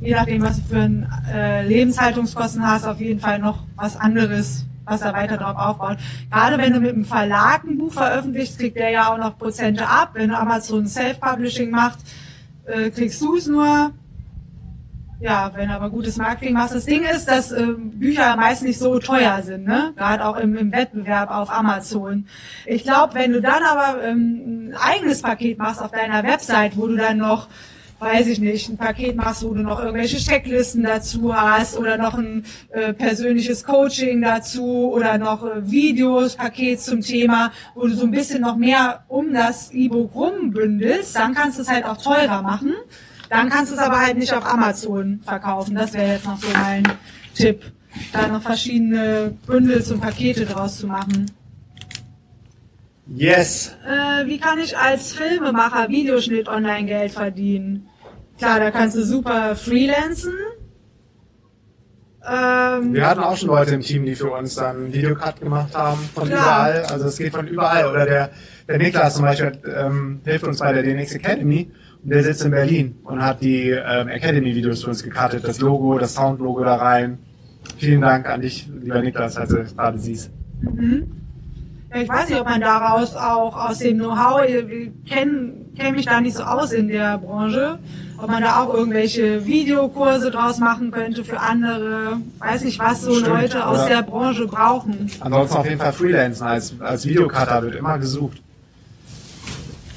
je 0.00 0.14
nachdem, 0.14 0.42
was 0.42 0.56
du 0.56 0.62
für 0.62 0.80
ein, 0.80 1.06
äh, 1.32 1.66
Lebenshaltungskosten 1.66 2.66
hast, 2.66 2.86
auf 2.86 3.00
jeden 3.00 3.20
Fall 3.20 3.38
noch 3.38 3.64
was 3.76 3.96
anderes, 3.96 4.66
was 4.84 5.00
da 5.00 5.12
weiter 5.12 5.36
drauf 5.36 5.56
aufbaut. 5.56 5.98
Gerade 6.30 6.58
wenn 6.58 6.72
du 6.72 6.80
mit 6.80 6.94
einem 6.94 7.04
Verlag 7.04 7.64
ein 7.64 7.78
Buch 7.78 7.92
veröffentlichst, 7.92 8.58
kriegt 8.58 8.76
der 8.76 8.90
ja 8.90 9.12
auch 9.12 9.18
noch 9.18 9.38
Prozente 9.38 9.86
ab. 9.86 10.10
Wenn 10.14 10.30
du 10.30 10.38
Amazon 10.38 10.86
Self-Publishing 10.86 11.70
macht, 11.70 11.98
äh, 12.64 12.90
kriegst 12.90 13.20
du 13.20 13.36
es 13.36 13.46
nur 13.46 13.92
ja, 15.20 15.50
wenn 15.54 15.70
aber 15.70 15.90
gutes 15.90 16.16
Marketing 16.16 16.54
machst. 16.54 16.74
Das 16.74 16.84
Ding 16.84 17.02
ist, 17.04 17.26
dass 17.26 17.52
äh, 17.52 17.66
Bücher 17.76 18.36
meist 18.36 18.62
nicht 18.62 18.78
so 18.78 18.98
teuer 18.98 19.42
sind, 19.42 19.64
ne? 19.64 19.92
Gerade 19.96 20.24
auch 20.26 20.36
im, 20.36 20.56
im 20.56 20.72
Wettbewerb 20.72 21.30
auf 21.30 21.50
Amazon. 21.50 22.26
Ich 22.66 22.82
glaube, 22.82 23.14
wenn 23.14 23.32
du 23.32 23.40
dann 23.40 23.62
aber 23.62 24.02
ähm, 24.02 24.72
ein 24.72 24.74
eigenes 24.78 25.22
Paket 25.22 25.58
machst 25.58 25.80
auf 25.80 25.90
deiner 25.90 26.22
Website, 26.22 26.76
wo 26.76 26.86
du 26.86 26.96
dann 26.96 27.18
noch 27.18 27.48
weiß 27.98 28.26
ich 28.26 28.40
nicht, 28.40 28.68
ein 28.68 28.76
Paket 28.76 29.16
machst, 29.16 29.42
wo 29.42 29.54
du 29.54 29.62
noch 29.62 29.80
irgendwelche 29.80 30.18
Checklisten 30.18 30.82
dazu 30.82 31.34
hast 31.34 31.78
oder 31.78 31.96
noch 31.96 32.18
ein 32.18 32.44
äh, 32.70 32.92
persönliches 32.92 33.64
Coaching 33.64 34.20
dazu 34.20 34.92
oder 34.92 35.16
noch 35.18 35.44
äh, 35.44 35.70
Videos, 35.70 36.36
Paket 36.36 36.80
zum 36.80 37.00
Thema, 37.00 37.52
wo 37.74 37.86
du 37.86 37.94
so 37.94 38.04
ein 38.04 38.10
bisschen 38.10 38.42
noch 38.42 38.56
mehr 38.56 39.04
um 39.08 39.32
das 39.32 39.72
E-Book 39.72 40.14
rumbündelst, 40.14 41.16
dann 41.16 41.34
kannst 41.34 41.58
du 41.58 41.62
es 41.62 41.70
halt 41.70 41.86
auch 41.86 41.96
teurer 41.96 42.42
machen. 42.42 42.74
Dann 43.28 43.50
kannst 43.50 43.72
du 43.72 43.76
es 43.76 43.80
aber 43.80 44.00
halt 44.00 44.18
nicht 44.18 44.32
auf 44.32 44.46
Amazon 44.46 45.20
verkaufen. 45.24 45.74
Das 45.74 45.92
wäre 45.92 46.12
jetzt 46.12 46.26
noch 46.26 46.38
so 46.38 46.48
mein 46.52 46.84
Tipp, 47.34 47.62
da 48.12 48.28
noch 48.28 48.42
verschiedene 48.42 49.36
Bündels 49.46 49.90
und 49.90 50.00
Pakete 50.00 50.46
draus 50.46 50.78
zu 50.78 50.86
machen. 50.86 51.30
Yes. 53.08 53.74
Äh, 53.86 54.26
wie 54.26 54.38
kann 54.38 54.58
ich 54.58 54.76
als 54.76 55.12
Filmemacher 55.12 55.88
Videoschnitt 55.88 56.48
online 56.48 56.86
Geld 56.86 57.12
verdienen? 57.12 57.88
Klar, 58.38 58.58
da 58.58 58.70
kannst 58.70 58.96
du 58.96 59.04
super 59.04 59.54
freelancen. 59.54 60.34
Ähm, 62.28 62.92
Wir 62.92 63.06
hatten 63.06 63.20
auch 63.20 63.36
schon 63.36 63.48
Leute 63.48 63.74
im 63.74 63.80
Team, 63.80 64.04
die 64.04 64.16
für 64.16 64.30
uns 64.32 64.56
dann 64.56 64.92
Videocut 64.92 65.40
gemacht 65.40 65.74
haben 65.74 66.00
von 66.14 66.26
klar. 66.28 66.70
überall. 66.70 66.84
Also 66.86 67.06
es 67.06 67.16
geht 67.16 67.32
von 67.32 67.46
überall. 67.46 67.86
Oder 67.86 68.04
der, 68.04 68.30
der 68.68 68.78
Niklas 68.78 69.14
zum 69.14 69.24
Beispiel 69.24 69.52
ähm, 69.76 70.20
hilft 70.24 70.44
uns 70.44 70.58
bei 70.58 70.72
der 70.72 70.82
DNX 70.82 71.14
Academy 71.14 71.70
der 72.06 72.22
sitzt 72.22 72.44
in 72.44 72.52
Berlin 72.52 72.96
und 73.02 73.20
hat 73.22 73.40
die 73.40 73.70
ähm, 73.70 74.08
Academy-Videos 74.08 74.84
für 74.84 74.90
uns 74.90 75.02
gekartet, 75.02 75.42
das 75.44 75.60
Logo, 75.60 75.98
das 75.98 76.14
Sound-Logo 76.14 76.62
da 76.62 76.76
rein. 76.76 77.18
Vielen 77.78 78.00
Dank 78.00 78.28
an 78.28 78.40
dich, 78.40 78.68
lieber 78.80 79.02
Niklas, 79.02 79.36
als 79.36 79.50
du 79.50 79.64
gerade 79.64 79.98
siehst. 79.98 80.30
Mhm. 80.60 81.10
Ja, 81.92 82.00
ich 82.00 82.08
weiß 82.08 82.28
nicht, 82.28 82.40
ob 82.40 82.46
man 82.46 82.60
daraus 82.60 83.16
auch 83.16 83.56
aus 83.56 83.78
dem 83.78 83.98
Know-how, 83.98 84.42
ich 84.44 85.10
kenne 85.10 85.52
kenn 85.76 85.94
mich 85.94 86.06
da 86.06 86.20
nicht 86.20 86.36
so 86.36 86.42
aus 86.42 86.72
in 86.72 86.88
der 86.88 87.18
Branche, 87.18 87.78
ob 88.18 88.28
man 88.28 88.42
da 88.42 88.62
auch 88.62 88.72
irgendwelche 88.72 89.44
Videokurse 89.44 90.30
draus 90.30 90.58
machen 90.58 90.90
könnte 90.90 91.24
für 91.24 91.40
andere, 91.40 92.18
weiß 92.38 92.64
nicht, 92.64 92.78
was 92.78 93.02
so 93.02 93.14
Stimmt, 93.14 93.28
Leute 93.28 93.66
aus 93.66 93.86
der 93.86 94.02
Branche 94.02 94.46
brauchen. 94.46 95.10
Ansonsten 95.20 95.56
auf 95.56 95.68
jeden 95.68 95.80
Fall 95.80 95.92
Freelancen 95.92 96.46
als, 96.46 96.74
als 96.80 97.04
Videocutter 97.04 97.62
wird 97.62 97.74
immer 97.74 97.98
gesucht. 97.98 98.40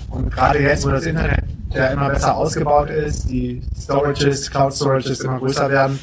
Und 0.09 0.31
gerade 0.31 0.59
jetzt, 0.59 0.85
wo 0.85 0.89
das 0.89 1.05
Internet 1.05 1.43
der 1.73 1.91
immer 1.91 2.09
besser 2.09 2.35
ausgebaut 2.35 2.89
ist, 2.89 3.29
die 3.29 3.61
Storages, 3.79 4.49
Cloud 4.49 4.73
Storages 4.73 5.19
immer 5.21 5.39
größer 5.39 5.69
werden. 5.69 5.99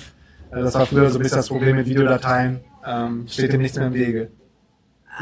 Äh, 0.50 0.62
das 0.62 0.74
war 0.74 0.86
früher 0.86 1.10
so 1.10 1.18
ein 1.18 1.22
bisschen 1.22 1.38
das 1.38 1.48
Problem 1.48 1.76
mit 1.76 1.86
Videodateien. 1.86 2.60
Ähm, 2.84 3.26
steht 3.28 3.52
dem 3.52 3.62
nichts 3.62 3.76
mehr 3.76 3.88
im 3.88 3.94
Wege. 3.94 4.30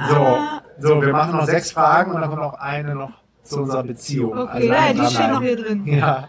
So, 0.08 0.38
so, 0.78 1.02
wir 1.02 1.12
machen 1.12 1.36
noch 1.36 1.46
sechs 1.46 1.70
Fragen 1.70 2.12
und 2.12 2.20
dann 2.20 2.28
kommt 2.28 2.42
noch 2.42 2.54
eine 2.54 2.94
noch 2.94 3.12
zu 3.42 3.60
unserer 3.60 3.84
Beziehung. 3.84 4.36
Okay, 4.36 4.50
also 4.50 4.66
ja, 4.68 4.92
die 4.92 5.14
steht 5.14 5.30
noch 5.30 5.42
hier 5.42 5.56
drin. 5.56 5.86
Ja, 5.86 6.28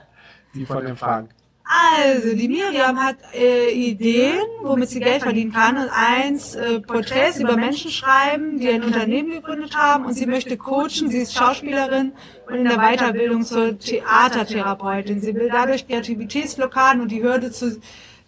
die 0.54 0.66
von 0.66 0.86
dem 0.86 0.96
Frank. 0.96 1.30
Also, 1.68 2.36
die 2.36 2.48
Miriam 2.48 3.04
hat 3.04 3.16
äh, 3.34 3.72
Ideen, 3.72 4.46
womit 4.62 4.90
sie 4.90 5.00
Geld 5.00 5.24
verdienen 5.24 5.52
kann. 5.52 5.78
Und 5.78 5.90
eins, 5.90 6.54
äh, 6.54 6.80
Porträts 6.80 7.40
über 7.40 7.58
Menschen 7.58 7.90
schreiben, 7.90 8.60
die 8.60 8.70
ein 8.70 8.84
Unternehmen 8.84 9.32
gegründet 9.32 9.76
haben. 9.76 10.06
Und 10.06 10.14
sie 10.14 10.28
möchte 10.28 10.58
coachen. 10.58 11.10
Sie 11.10 11.18
ist 11.18 11.34
Schauspielerin 11.34 12.14
und 12.48 12.54
in 12.54 12.66
der 12.66 12.78
Weiterbildung 12.78 13.44
zur 13.44 13.80
Theatertherapeutin. 13.80 15.22
Sie 15.22 15.34
will 15.34 15.50
dadurch 15.52 15.88
Kreativitätsblockaden 15.88 17.02
und 17.02 17.12
die 17.12 17.24
Hürde, 17.24 17.52
zu, 17.52 17.80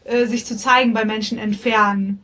äh, 0.05 0.25
sich 0.25 0.43
zu 0.45 0.57
zeigen 0.57 0.93
bei 0.93 1.05
Menschen 1.05 1.37
entfernen. 1.37 2.23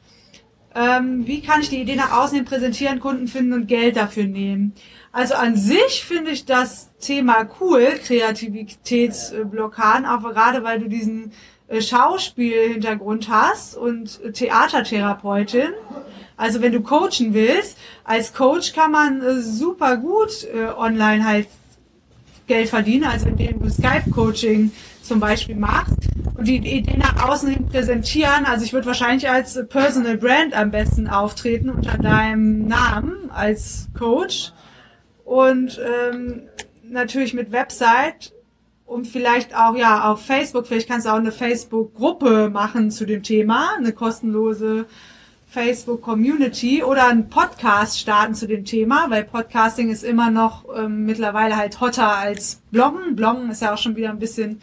Ähm, 0.75 1.27
wie 1.27 1.41
kann 1.41 1.61
ich 1.61 1.69
die 1.69 1.81
Idee 1.81 1.95
nach 1.95 2.11
außen 2.11 2.35
hin 2.35 2.45
präsentieren, 2.45 2.99
Kunden 2.99 3.27
finden 3.27 3.53
und 3.53 3.67
Geld 3.67 3.97
dafür 3.97 4.23
nehmen? 4.23 4.73
Also 5.13 5.35
an 5.35 5.55
sich 5.55 6.03
finde 6.03 6.31
ich 6.31 6.45
das 6.45 6.89
Thema 6.99 7.47
cool, 7.61 7.99
Kreativitätsblockaden, 8.03 10.05
auch 10.07 10.23
gerade 10.23 10.63
weil 10.63 10.79
du 10.79 10.89
diesen 10.89 11.31
äh, 11.67 11.81
Schauspielhintergrund 11.81 13.29
hast 13.29 13.77
und 13.77 14.19
Theatertherapeutin. 14.33 15.69
Also 16.35 16.63
wenn 16.63 16.71
du 16.71 16.81
coachen 16.81 17.35
willst, 17.35 17.77
als 18.03 18.33
Coach 18.33 18.73
kann 18.73 18.91
man 18.91 19.21
äh, 19.21 19.39
super 19.39 19.97
gut 19.97 20.47
äh, 20.51 20.69
online 20.75 21.23
halt 21.23 21.47
Geld 22.47 22.69
verdienen, 22.69 23.03
also 23.03 23.27
indem 23.27 23.61
du 23.61 23.69
Skype-Coaching 23.69 24.71
zum 25.03 25.19
Beispiel 25.19 25.55
machst 25.55 25.93
und 26.35 26.47
die 26.47 26.57
Idee 26.57 26.97
nach 26.97 27.29
außen 27.29 27.49
hin 27.49 27.67
präsentieren. 27.67 28.45
Also 28.45 28.65
ich 28.65 28.73
würde 28.73 28.87
wahrscheinlich 28.87 29.29
als 29.29 29.63
Personal 29.69 30.17
Brand 30.17 30.55
am 30.55 30.71
besten 30.71 31.07
auftreten 31.07 31.69
unter 31.69 31.99
deinem 31.99 32.67
Namen 32.67 33.29
als 33.29 33.89
Coach 33.95 34.51
und 35.33 35.81
ähm, 35.83 36.43
natürlich 36.83 37.33
mit 37.33 37.51
Website 37.51 38.33
und 38.85 39.07
vielleicht 39.07 39.55
auch 39.55 39.75
ja 39.75 40.03
auf 40.11 40.23
Facebook, 40.23 40.67
vielleicht 40.67 40.87
kannst 40.87 41.07
du 41.07 41.09
auch 41.09 41.15
eine 41.17 41.31
Facebook-Gruppe 41.31 42.51
machen 42.51 42.91
zu 42.91 43.07
dem 43.07 43.23
Thema, 43.23 43.71
eine 43.75 43.93
kostenlose 43.93 44.85
Facebook-Community 45.47 46.83
oder 46.83 47.07
einen 47.07 47.29
Podcast 47.29 47.99
starten 47.99 48.35
zu 48.35 48.45
dem 48.47 48.63
Thema, 48.63 49.09
weil 49.09 49.23
Podcasting 49.23 49.89
ist 49.89 50.03
immer 50.03 50.29
noch 50.29 50.65
ähm, 50.77 51.03
mittlerweile 51.03 51.57
halt 51.57 51.81
hotter 51.81 52.15
als 52.15 52.61
Bloggen. 52.69 53.15
Bloggen 53.15 53.49
ist 53.49 53.63
ja 53.63 53.73
auch 53.73 53.79
schon 53.79 53.95
wieder 53.95 54.11
ein 54.11 54.19
bisschen 54.19 54.61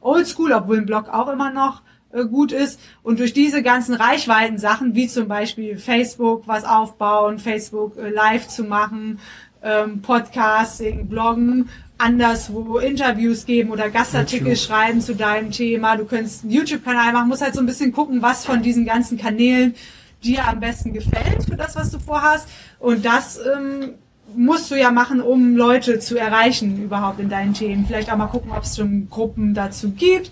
oldschool, 0.00 0.52
obwohl 0.52 0.76
ein 0.76 0.86
Blog 0.86 1.08
auch 1.08 1.26
immer 1.32 1.50
noch 1.50 1.82
äh, 2.12 2.24
gut 2.26 2.52
ist. 2.52 2.78
Und 3.02 3.18
durch 3.18 3.32
diese 3.32 3.60
ganzen 3.64 3.96
Reichweiten-Sachen, 3.96 4.94
wie 4.94 5.08
zum 5.08 5.26
Beispiel 5.26 5.78
Facebook 5.78 6.46
was 6.46 6.64
aufbauen, 6.64 7.40
Facebook 7.40 7.96
äh, 7.96 8.10
live 8.10 8.46
zu 8.46 8.62
machen, 8.62 9.18
ähm, 9.62 10.02
Podcasting, 10.02 11.06
Bloggen, 11.06 11.68
anderswo 11.98 12.78
Interviews 12.78 13.46
geben 13.46 13.70
oder 13.70 13.90
Gastartikel 13.90 14.48
YouTube. 14.48 14.66
schreiben 14.66 15.00
zu 15.00 15.14
deinem 15.14 15.50
Thema. 15.50 15.96
Du 15.96 16.04
könntest 16.04 16.42
einen 16.42 16.52
YouTube-Kanal 16.52 17.12
machen, 17.12 17.28
musst 17.28 17.42
halt 17.42 17.54
so 17.54 17.60
ein 17.60 17.66
bisschen 17.66 17.92
gucken, 17.92 18.22
was 18.22 18.44
von 18.44 18.62
diesen 18.62 18.84
ganzen 18.84 19.18
Kanälen 19.18 19.74
dir 20.22 20.46
am 20.46 20.60
besten 20.60 20.92
gefällt 20.92 21.44
für 21.44 21.56
das, 21.56 21.76
was 21.76 21.90
du 21.90 21.98
vorhast. 21.98 22.48
Und 22.78 23.04
das 23.04 23.38
ähm, 23.38 23.94
musst 24.34 24.70
du 24.70 24.78
ja 24.78 24.90
machen, 24.90 25.20
um 25.20 25.56
Leute 25.56 25.98
zu 26.00 26.18
erreichen 26.18 26.82
überhaupt 26.82 27.20
in 27.20 27.28
deinen 27.28 27.54
Themen. 27.54 27.86
Vielleicht 27.86 28.12
auch 28.12 28.16
mal 28.16 28.26
gucken, 28.26 28.52
ob 28.52 28.64
es 28.64 28.76
schon 28.76 29.08
Gruppen 29.10 29.54
dazu 29.54 29.90
gibt. 29.90 30.30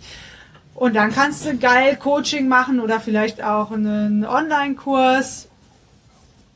Und 0.75 0.97
dann 0.97 1.13
kannst 1.13 1.45
du 1.45 1.57
geil 1.57 1.97
Coaching 1.97 2.49
machen 2.49 2.81
oder 2.81 3.01
vielleicht 3.01 3.45
auch 3.45 3.71
einen 3.71 4.25
Online-Kurs. 4.25 5.49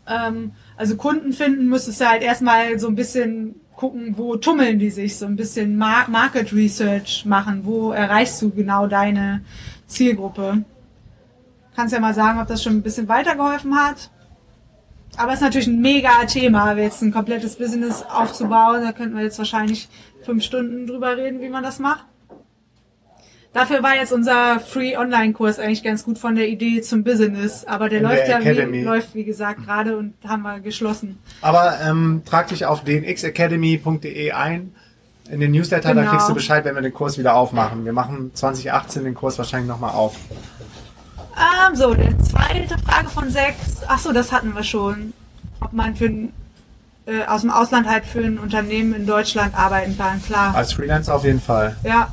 Ähm, 0.08 0.52
also 0.76 0.96
Kunden 0.96 1.32
finden 1.32 1.68
müsstest 1.68 2.00
du 2.00 2.08
halt 2.08 2.22
erstmal 2.22 2.78
so 2.78 2.88
ein 2.88 2.94
bisschen 2.94 3.54
gucken, 3.76 4.14
wo 4.16 4.36
tummeln 4.36 4.78
die 4.78 4.90
sich, 4.90 5.16
so 5.16 5.26
ein 5.26 5.36
bisschen 5.36 5.76
Mar 5.76 6.08
Market 6.08 6.52
Research 6.52 7.24
machen, 7.26 7.62
wo 7.64 7.92
erreichst 7.92 8.40
du 8.42 8.50
genau 8.50 8.86
deine 8.86 9.42
Zielgruppe. 9.86 10.64
Kannst 11.74 11.92
ja 11.92 12.00
mal 12.00 12.14
sagen, 12.14 12.40
ob 12.40 12.46
das 12.46 12.62
schon 12.62 12.74
ein 12.74 12.82
bisschen 12.82 13.08
weitergeholfen 13.08 13.74
hat. 13.74 14.10
Aber 15.16 15.30
es 15.30 15.36
ist 15.36 15.42
natürlich 15.42 15.68
ein 15.68 15.80
mega 15.80 16.24
Thema, 16.24 16.72
jetzt 16.76 17.02
ein 17.02 17.12
komplettes 17.12 17.56
Business 17.56 18.02
aufzubauen. 18.02 18.82
Da 18.82 18.92
könnten 18.92 19.16
wir 19.16 19.22
jetzt 19.22 19.38
wahrscheinlich 19.38 19.88
fünf 20.24 20.42
Stunden 20.42 20.86
drüber 20.86 21.16
reden, 21.16 21.40
wie 21.40 21.48
man 21.48 21.62
das 21.62 21.78
macht. 21.78 22.04
Dafür 23.54 23.84
war 23.84 23.94
jetzt 23.94 24.12
unser 24.12 24.58
Free 24.58 24.96
Online-Kurs 24.96 25.61
eigentlich 25.61 25.84
ganz 25.84 26.04
gut 26.04 26.18
von 26.18 26.34
der 26.34 26.49
Idee 26.49 26.82
zum 26.82 27.04
Business. 27.04 27.64
Aber 27.64 27.88
der 27.88 28.00
In 28.00 28.04
läuft 28.04 28.26
der 28.26 28.40
ja, 28.42 28.73
wie, 28.73 28.82
läuft 28.82 29.14
wie 29.14 29.23
gesagt 29.25 29.64
gerade 29.64 29.96
und 29.96 30.14
haben 30.26 30.42
wir 30.42 30.58
geschlossen. 30.58 31.18
Aber 31.40 31.78
ähm, 31.80 32.23
trag 32.26 32.49
dich 32.49 32.66
auf 32.66 32.82
dnxacademy.de 32.84 34.32
ein 34.32 34.75
in 35.30 35.40
den 35.40 35.52
Newsletter, 35.52 35.94
da 35.94 36.00
Genau. 36.00 36.11
kriegst 36.11 36.28
du 36.28 36.34
Bescheid, 36.34 36.64
wenn 36.64 36.75
wir 36.75 36.82
den 36.82 36.92
Kurs 36.92 37.16
wieder 37.16 37.34
aufmachen. 37.37 37.84
Wir 37.84 37.92
machen 37.92 38.32
2018 38.34 39.04
den 39.04 39.14
Kurs 39.14 39.38
wahrscheinlich 39.38 39.68
nochmal 39.68 39.92
auf. 39.92 40.16
Ähm, 41.37 41.76
so, 41.76 41.94
die 41.94 42.16
zweite 42.18 42.76
Frage 42.78 43.08
von 43.08 43.30
sechs. 43.30 43.82
Ach 43.88 43.99
so, 44.00 44.12
das 44.12 44.32
hatten 44.32 44.54
wir 44.54 44.64
schon. 44.64 45.12
Ob 45.61 45.73
man 45.73 45.94
für 45.96 46.06
ein, 46.06 46.32
äh, 47.06 47.25
aus 47.25 47.40
dem 47.42 47.50
Ausland 47.50 47.88
halt 47.88 48.04
für 48.04 48.18
ein 48.20 48.38
Unternehmen 48.38 48.94
in 48.94 49.06
Deutschland 49.06 49.54
arbeiten 49.56 49.96
kann, 49.96 50.23
klar. 50.23 50.54
Als 50.54 50.73
Freelancer 50.73 51.14
auf 51.14 51.25
jeden 51.25 51.40
Fall. 51.40 51.76
Ja. 51.84 52.12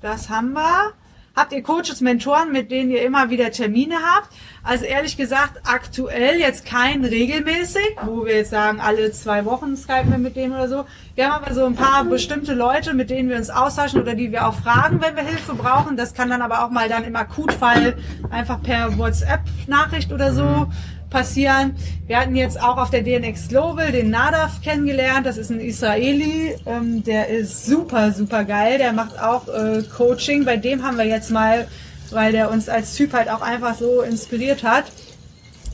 Das 0.00 0.30
haben 0.30 0.52
wir. 0.54 0.92
Habt 1.36 1.52
ihr 1.52 1.62
Coaches, 1.62 2.00
Mentoren, 2.00 2.50
mit 2.50 2.70
denen 2.70 2.90
ihr 2.90 3.04
immer 3.04 3.30
wieder 3.30 3.52
Termine 3.52 3.96
habt? 4.14 4.28
Also 4.64 4.84
ehrlich 4.84 5.16
gesagt, 5.16 5.60
aktuell 5.64 6.38
jetzt 6.40 6.66
kein 6.66 7.04
regelmäßig, 7.04 7.96
wo 8.04 8.26
wir 8.26 8.36
jetzt 8.36 8.50
sagen, 8.50 8.80
alle 8.80 9.12
zwei 9.12 9.44
Wochen 9.44 9.76
skypen 9.76 10.10
wir 10.10 10.18
mit 10.18 10.36
denen 10.36 10.52
oder 10.54 10.68
so. 10.68 10.86
Wir 11.14 11.30
haben 11.30 11.44
aber 11.44 11.54
so 11.54 11.64
ein 11.64 11.76
paar 11.76 12.04
bestimmte 12.04 12.52
Leute, 12.52 12.94
mit 12.94 13.10
denen 13.10 13.28
wir 13.28 13.36
uns 13.36 13.48
austauschen 13.48 14.02
oder 14.02 14.14
die 14.14 14.32
wir 14.32 14.48
auch 14.48 14.54
fragen, 14.54 15.00
wenn 15.00 15.14
wir 15.14 15.22
Hilfe 15.22 15.54
brauchen. 15.54 15.96
Das 15.96 16.14
kann 16.14 16.30
dann 16.30 16.42
aber 16.42 16.64
auch 16.64 16.70
mal 16.70 16.88
dann 16.88 17.04
im 17.04 17.14
Akutfall 17.14 17.96
einfach 18.30 18.60
per 18.60 18.98
WhatsApp-Nachricht 18.98 20.12
oder 20.12 20.34
so 20.34 20.68
passieren. 21.10 21.74
Wir 22.06 22.18
hatten 22.18 22.36
jetzt 22.36 22.60
auch 22.60 22.76
auf 22.76 22.90
der 22.90 23.02
DNX 23.02 23.48
Global 23.48 23.92
den 23.92 24.10
Nadav 24.10 24.62
kennengelernt. 24.62 25.26
Das 25.26 25.36
ist 25.36 25.50
ein 25.50 25.60
Israeli, 25.60 26.56
ähm, 26.64 27.02
der 27.02 27.28
ist 27.28 27.66
super, 27.66 28.12
super 28.12 28.44
geil. 28.44 28.78
Der 28.78 28.92
macht 28.92 29.20
auch 29.20 29.48
äh, 29.48 29.82
Coaching. 29.82 30.44
Bei 30.44 30.56
dem 30.56 30.84
haben 30.84 30.96
wir 30.96 31.04
jetzt 31.04 31.30
mal, 31.30 31.68
weil 32.10 32.32
der 32.32 32.50
uns 32.50 32.68
als 32.68 32.94
Typ 32.94 33.12
halt 33.12 33.28
auch 33.28 33.42
einfach 33.42 33.74
so 33.74 34.02
inspiriert 34.02 34.62
hat, 34.62 34.84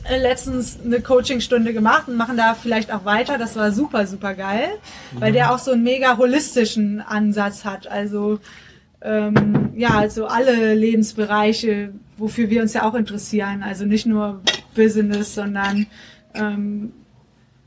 äh, 0.03 0.17
letztens 0.17 0.79
eine 0.83 1.01
Coachingstunde 1.01 1.73
gemacht 1.73 2.07
und 2.07 2.17
machen 2.17 2.37
da 2.37 2.55
vielleicht 2.55 2.91
auch 2.91 3.05
weiter. 3.05 3.37
Das 3.37 3.55
war 3.55 3.71
super, 3.71 4.07
super 4.07 4.33
geil, 4.33 4.69
weil 5.13 5.31
der 5.31 5.53
auch 5.53 5.59
so 5.59 5.71
einen 5.71 5.83
mega 5.83 6.17
holistischen 6.17 7.01
Ansatz 7.01 7.63
hat. 7.63 7.87
Also 7.87 8.39
ähm, 9.01 9.69
ja, 9.75 9.89
also 9.89 10.25
alle 10.25 10.73
Lebensbereiche, 10.73 11.93
wofür 12.17 12.49
wir 12.49 12.61
uns 12.61 12.73
ja 12.73 12.83
auch 12.83 12.95
interessieren. 12.95 13.63
Also 13.63 13.85
nicht 13.85 14.05
nur 14.05 14.41
Business, 14.75 15.35
sondern 15.35 15.85
ähm, 16.33 16.91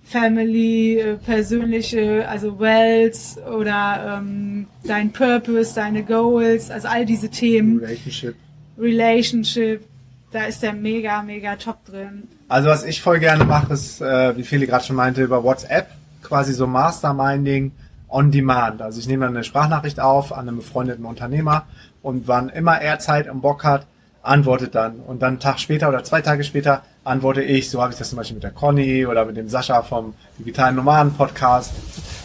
Family, 0.03 0.99
äh, 0.99 1.17
persönliche, 1.17 2.29
also 2.29 2.59
Wealth 2.59 3.37
oder 3.47 4.19
ähm, 4.19 4.67
dein 4.85 5.13
Purpose, 5.13 5.75
deine 5.75 6.03
Goals, 6.03 6.71
also 6.71 6.89
all 6.89 7.07
diese 7.07 7.29
Themen, 7.29 7.79
Relationship. 7.79 8.35
Relationship, 8.77 9.85
da 10.33 10.45
ist 10.47 10.63
der 10.63 10.73
mega, 10.73 11.23
mega 11.23 11.55
top 11.55 11.85
drin. 11.85 12.25
Also 12.49 12.71
was 12.71 12.85
ich 12.85 13.01
voll 13.01 13.21
gerne 13.21 13.45
mache, 13.45 13.73
ist, 13.73 14.01
äh, 14.01 14.37
wie 14.37 14.43
Feli 14.43 14.67
gerade 14.67 14.85
schon 14.85 14.97
meinte, 14.97 15.23
über 15.23 15.45
WhatsApp 15.45 15.89
quasi 16.23 16.53
so 16.55 16.67
Masterminding 16.67 17.71
on 18.11 18.31
Demand. 18.31 18.83
Also 18.83 19.00
ich 19.00 19.09
nehme 19.09 19.25
dann 19.25 19.37
eine 19.37 19.45
Sprachnachricht 19.45 20.00
auf 20.00 20.33
an 20.33 20.49
einen 20.49 20.59
befreundeten 20.59 21.05
Unternehmer 21.05 21.67
und 22.02 22.29
wann 22.29 22.49
immer 22.49 22.81
er 22.81 22.99
Zeit 22.99 23.29
und 23.29 23.40
Bock 23.40 23.64
hat, 23.64 23.87
antwortet 24.23 24.75
dann. 24.75 24.97
Und 25.00 25.23
dann 25.23 25.29
einen 25.29 25.40
Tag 25.40 25.61
später 25.61 25.88
oder 25.88 26.05
zwei 26.05 26.21
Tage 26.21 26.45
später 26.45 26.83
antworte 27.05 27.43
ich. 27.43 27.71
So 27.71 27.81
habe 27.81 27.93
ich 27.93 27.99
das 27.99 28.11
zum 28.11 28.19
Beispiel 28.19 28.35
mit 28.35 28.45
der 28.45 28.50
Conny 28.50 29.07
oder 29.07 29.25
mit 29.25 29.37
dem 29.37 29.49
Sascha 29.49 29.83
vom 29.83 30.14
Digitalen 30.38 30.76
Nomaden 30.76 31.14
Podcast, 31.14 31.73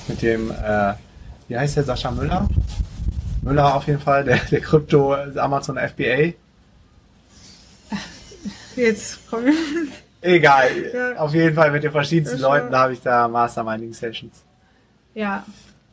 mit 0.07 0.21
dem, 0.21 0.51
äh, 0.51 0.93
wie 1.47 1.57
heißt 1.57 1.77
der, 1.77 1.83
Sascha 1.83 2.11
Müller? 2.11 2.47
Müller 3.41 3.75
auf 3.75 3.87
jeden 3.87 3.99
Fall, 3.99 4.23
der, 4.23 4.37
der 4.51 4.61
Krypto 4.61 5.15
Amazon 5.37 5.77
FBA. 5.77 6.33
Jetzt 8.75 9.19
komm. 9.29 9.45
Egal. 10.21 10.69
Ja. 10.93 11.15
Auf 11.17 11.33
jeden 11.33 11.55
Fall 11.55 11.71
mit 11.71 11.83
den 11.83 11.91
verschiedensten. 11.91 12.39
Leuten 12.41 12.75
habe 12.75 12.93
ich 12.93 13.01
da 13.01 13.27
Masterminding 13.27 13.93
Sessions. 13.93 14.43
Ja. 15.13 15.45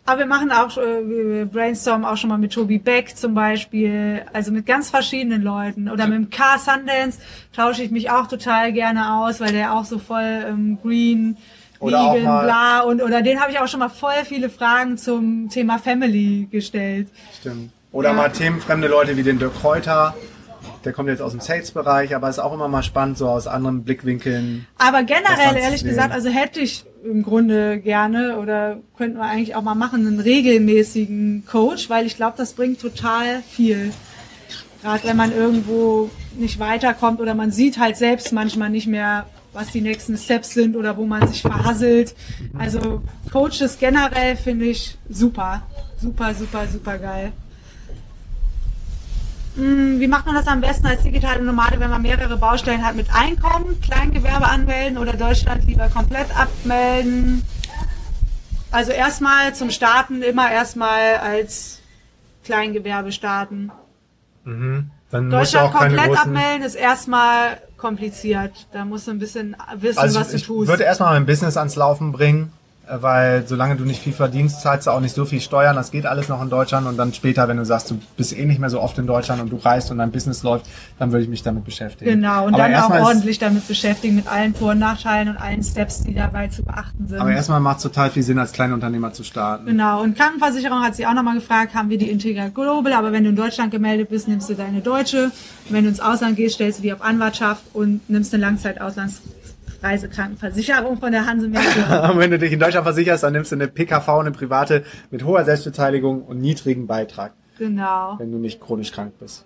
Aber 0.05 0.19
wir 0.21 0.27
machen 0.27 0.51
auch, 0.51 0.77
äh, 0.79 1.09
wir 1.09 1.47
brainstormen 1.47 2.05
auch 2.05 2.17
schon 2.17 2.29
mal 2.31 2.39
mit 2.39 2.53
Tobi 2.53 2.79
Beck 2.79 3.17
zum 3.17 3.35
Beispiel, 3.35 4.23
also 4.33 4.51
mit 4.51 4.67
ganz 4.67 4.91
verschiedenen 4.91 5.43
Leuten. 5.43 5.89
Oder 5.89 6.07
mit 6.09 6.17
dem 6.17 6.31
Car 6.31 6.59
Sundance 6.59 7.19
tausche 7.55 7.85
ich 7.85 7.91
mich 7.93 8.11
auch 8.11 8.27
total 8.27 8.73
gerne 8.73 9.15
aus, 9.15 9.41
weil 9.41 9.53
der 9.53 9.75
auch 9.75 9.85
so 9.85 9.99
voll 10.01 10.45
ähm, 10.49 10.79
green, 10.83 11.37
Oder 11.79 12.15
vegan, 12.15 12.45
bla 12.45 12.81
und 12.81 13.01
oder 13.01 13.23
den 13.23 13.41
habe 13.41 13.53
ich 13.53 13.61
auch 13.61 13.69
schon 13.69 13.79
mal 13.81 13.89
voll 13.89 14.25
viele 14.25 14.51
Fragen 14.51 14.99
zum 14.99 15.49
Thema 15.51 15.79
Family 15.79 16.49
gestellt. 16.51 17.09
Stimmt. 17.41 17.71
Oder 17.93 18.09
Ja. 18.09 18.15
mal 18.15 18.31
themenfremde 18.31 18.89
Leute 18.89 19.17
wie 19.17 19.23
den 19.23 19.39
Dirk 19.39 19.55
Kräuter. 19.61 20.15
Der 20.85 20.93
kommt 20.93 21.09
jetzt 21.09 21.23
aus 21.23 21.31
dem 21.31 21.41
Sales-Bereich, 21.41 22.17
aber 22.17 22.29
ist 22.29 22.41
auch 22.41 22.53
immer 22.53 22.67
mal 22.67 22.83
spannend, 22.83 23.19
so 23.19 23.29
aus 23.29 23.47
anderen 23.47 23.85
Blickwinkeln. 23.85 24.67
Aber 24.79 25.05
generell, 25.05 25.57
ehrlich 25.57 25.85
gesagt, 25.85 26.13
also 26.13 26.29
hätte 26.29 26.59
ich 26.59 26.85
im 27.05 27.23
Grunde 27.23 27.79
gerne 27.79 28.39
oder 28.39 28.81
könnten 28.97 29.19
wir 29.19 29.25
eigentlich 29.25 29.55
auch 29.55 29.63
mal 29.63 29.75
machen, 29.75 30.07
einen 30.07 30.21
regelmäßigen 30.21 31.45
Coach, 31.47 31.91
weil 31.91 32.07
ich 32.07 32.17
glaube, 32.17 32.35
das 32.37 32.53
bringt 32.53 32.81
total 32.81 33.43
viel. 33.43 33.93
Gerade 34.83 35.05
wenn 35.05 35.17
man 35.17 35.33
irgendwo 35.33 36.11
nicht 36.37 36.59
weiterkommt 36.59 37.21
oder 37.21 37.35
man 37.35 37.51
sieht 37.51 37.79
halt 37.79 37.97
selbst 37.97 38.33
manchmal 38.33 38.71
nicht 38.71 38.87
mehr, 38.87 39.27
was 39.53 39.71
die 39.71 39.81
nächsten 39.81 40.17
Steps 40.17 40.55
sind 40.55 40.77
oder 40.77 40.97
wo 40.97 41.07
man 41.07 41.29
sich 41.29 41.43
verhasselt. 41.43 42.15
Also 42.59 43.03
Coaches 43.31 43.79
generell 43.79 44.37
finde 44.37 44.67
ich 44.67 44.97
super. 45.09 45.63
Super, 46.01 46.35
super, 46.35 46.67
super 46.67 46.99
geil. 46.99 47.33
Hm, 49.57 50.01
Wie 50.01 50.07
macht 50.09 50.25
man 50.27 50.35
das 50.35 50.47
am 50.47 50.61
besten 50.61 50.87
als 50.87 51.03
digitale 51.03 51.43
Nomade, 51.43 51.79
wenn 51.79 51.91
man 51.91 52.03
mehrere 52.03 52.37
Baustellen 52.39 52.85
hat 52.85 52.95
mit 52.95 53.09
Einkommen, 53.15 53.81
Kleingewerbe 53.83 54.47
anmelden 54.49 54.97
oder 54.99 55.13
Deutschland 55.13 55.65
lieber 55.67 55.89
komplett 55.89 56.35
abmelden? 56.37 57.45
Also 58.71 58.93
erstmal 58.93 59.55
zum 59.55 59.71
Starten 59.71 60.23
immer 60.23 60.51
erstmal 60.51 61.17
als 61.17 61.81
Kleingewerbe 62.45 63.13
starten. 63.13 63.71
Dann 64.45 64.91
musst 65.11 65.23
du 65.23 65.59
Deutschland 65.59 65.75
komplett 65.75 66.07
großen... 66.07 66.17
abmelden 66.19 66.63
ist 66.67 66.75
erstmal 66.75 67.59
kompliziert. 67.77 68.67
Da 68.73 68.87
musst 68.87 69.07
du 69.07 69.11
ein 69.11 69.19
bisschen 69.19 69.55
wissen, 69.77 69.99
Also 69.99 70.19
was 70.19 70.31
du 70.31 70.37
ich 70.37 70.45
tust. 70.47 70.69
würde 70.69 70.85
erstmal 70.85 71.13
mein 71.15 71.27
Business 71.27 71.59
ans 71.59 71.77
Laufen 71.77 72.13
bringen. 72.13 72.53
Weil 73.01 73.47
solange 73.47 73.77
du 73.77 73.85
nicht 73.85 74.03
viel 74.03 74.13
verdienst, 74.13 74.61
zahlst 74.61 74.87
du 74.87 74.91
auch 74.91 75.01
nicht 75.01 75.15
so 75.15 75.25
viel 75.25 75.41
Steuern. 75.41 75.77
Das 75.77 75.91
geht 75.91 76.07
alles 76.07 76.29
noch 76.29 76.43
in 76.43 76.51
Deutschland 76.51 76.87
und 76.87 76.97
dann 76.97 77.15
später, 77.15 77.49
wenn 77.49 77.57
du 77.57 77.65
sagst, 77.65 77.91
du 77.91 77.99
bist 78.17 78.37
eh 78.37 78.45
nicht 78.45 78.61
mehr 78.61 78.71
so 78.71 78.81
oft 78.81 78.99
in 78.99 79.07
Deutschland 79.07 79.41
und 79.41 79.51
du 79.51 79.57
reist 79.57 79.91
und 79.91 79.99
dein 79.99 80.11
Business 80.11 80.43
läuft, 80.43 80.67
dann 80.99 81.13
würde 81.13 81.25
ich 81.25 81.31
mich 81.31 81.43
damit 81.43 81.65
beschäftigen. 81.65 82.11
Genau, 82.11 82.47
und 82.47 82.55
aber 82.55 82.69
dann 82.69 82.75
auch 82.75 82.91
ordentlich 82.91 83.39
damit 83.39 83.67
beschäftigen, 83.67 84.17
mit 84.17 84.27
allen 84.27 84.55
Vor- 84.55 84.73
und 84.73 84.79
Nachteilen 84.79 85.29
und 85.29 85.37
allen 85.37 85.63
Steps, 85.63 86.03
die 86.03 86.15
dabei 86.15 86.49
zu 86.49 86.63
beachten 86.63 87.09
sind. 87.09 87.19
Aber 87.19 87.33
erstmal 87.33 87.61
macht 87.61 87.79
es 87.79 87.85
total 87.85 88.11
viel 88.11 88.23
Sinn, 88.23 88.39
als 88.39 88.53
Kleinunternehmer 88.53 89.13
zu 89.13 89.25
starten. 89.25 89.67
Genau, 89.67 90.03
und 90.03 90.17
Krankenversicherung 90.17 90.83
hat 90.83 90.95
sie 90.95 91.07
auch 91.07 91.15
nochmal 91.15 91.37
gefragt, 91.37 91.75
haben 91.75 91.89
wir 91.89 91.99
die 91.99 92.11
Integra 92.11 92.49
Global, 92.49 92.93
aber 92.93 93.13
wenn 93.13 93.25
du 93.25 93.31
in 93.31 93.37
Deutschland 93.37 93.71
gemeldet 93.71 94.11
bist, 94.11 94.29
nimmst 94.29 94.51
du 94.51 94.55
deine 94.55 94.81
deutsche. 94.81 95.25
Und 95.25 95.33
wenn 95.71 95.85
du 95.85 95.91
ins 95.91 96.01
Ausland 96.01 96.37
gehst, 96.37 96.57
stellst 96.57 96.79
du 96.79 96.83
die 96.83 96.93
auf 96.93 97.03
Anwartschaft 97.03 97.63
und 97.73 98.09
nimmst 98.11 98.35
eine 98.35 98.43
Langzeitauslandsreisekrankenversicherung 99.83 100.99
von 100.99 101.13
der 101.13 101.27
Hansemerkur. 101.27 102.11
Und 102.13 102.19
wenn 102.19 102.31
du 102.31 102.39
dich 102.39 102.53
in 102.53 102.61
Deutschland 102.61 102.85
versicherst, 102.85 103.25
dann 103.25 103.33
nimmst 103.33 103.53
du 103.53 103.57
eine 103.57 103.69
PKV, 103.69 104.09
eine 104.09 104.31
private 104.31 104.85
mit 105.11 105.25
hoher 105.25 105.45
Selbstbeteiligung 105.45 106.23
und 106.23 106.41
niedrigen 106.41 106.87
Beitrag, 106.87 107.35
genau. 107.59 108.17
wenn 108.19 108.31
du 108.31 108.39
nicht 108.39 108.61
chronisch 108.61 108.93
krank 108.93 109.15
bist. 109.19 109.45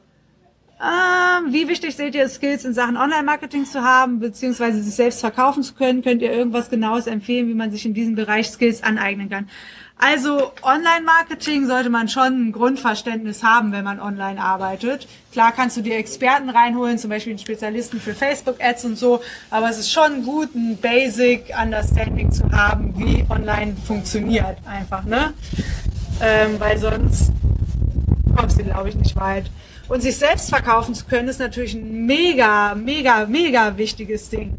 Ähm, 0.78 1.54
wie 1.54 1.68
wichtig 1.68 1.97
seht 1.97 2.14
ihr 2.14 2.28
Skills 2.28 2.66
in 2.66 2.75
Sachen 2.75 2.99
Online-Marketing 2.99 3.64
zu 3.64 3.83
haben, 3.83 4.21
beziehungsweise 4.21 4.83
sich 4.83 4.95
selbst 4.95 5.21
verkaufen 5.21 5.62
zu 5.62 5.73
können? 5.73 6.02
Könnt 6.02 6.21
ihr 6.21 6.30
irgendwas 6.30 6.68
Genaues 6.68 7.06
empfehlen, 7.06 7.49
wie 7.49 7.54
man 7.54 7.71
sich 7.71 7.87
in 7.87 7.95
diesem 7.95 8.14
Bereich 8.14 8.50
Skills 8.50 8.83
aneignen 8.83 9.30
kann? 9.30 9.49
Also 9.99 10.52
Online-Marketing 10.62 11.66
sollte 11.66 11.88
man 11.88 12.09
schon 12.09 12.49
ein 12.49 12.52
Grundverständnis 12.52 13.42
haben, 13.42 13.73
wenn 13.73 13.85
man 13.85 13.99
online 13.99 14.38
arbeitet. 14.38 15.09
Klar 15.33 15.52
kannst 15.52 15.78
du 15.78 15.80
dir 15.80 15.97
Experten 15.97 16.50
reinholen, 16.50 16.99
zum 16.99 17.09
Beispiel 17.09 17.33
einen 17.33 17.38
Spezialisten 17.38 17.99
für 17.99 18.12
Facebook-Ads 18.12 18.85
und 18.85 18.99
so, 18.99 19.23
aber 19.50 19.71
es 19.71 19.78
ist 19.78 19.90
schon 19.90 20.25
gut, 20.25 20.54
ein 20.54 20.76
Basic 20.76 21.47
Understanding 21.59 22.30
zu 22.30 22.50
haben, 22.52 22.92
wie 22.99 23.25
online 23.30 23.75
funktioniert 23.87 24.59
einfach, 24.66 25.04
ne? 25.04 25.33
Ähm, 26.21 26.56
weil 26.59 26.76
sonst 26.76 27.33
kommst 28.37 28.59
du, 28.59 28.64
glaube 28.64 28.90
ich, 28.90 28.97
nicht 28.97 29.16
weit. 29.16 29.50
Und 29.88 30.02
sich 30.02 30.16
selbst 30.16 30.50
verkaufen 30.50 30.94
zu 30.94 31.04
können, 31.04 31.28
ist 31.28 31.38
natürlich 31.38 31.74
ein 31.74 32.06
mega, 32.06 32.74
mega, 32.74 33.26
mega 33.26 33.76
wichtiges 33.76 34.28
Ding. 34.30 34.54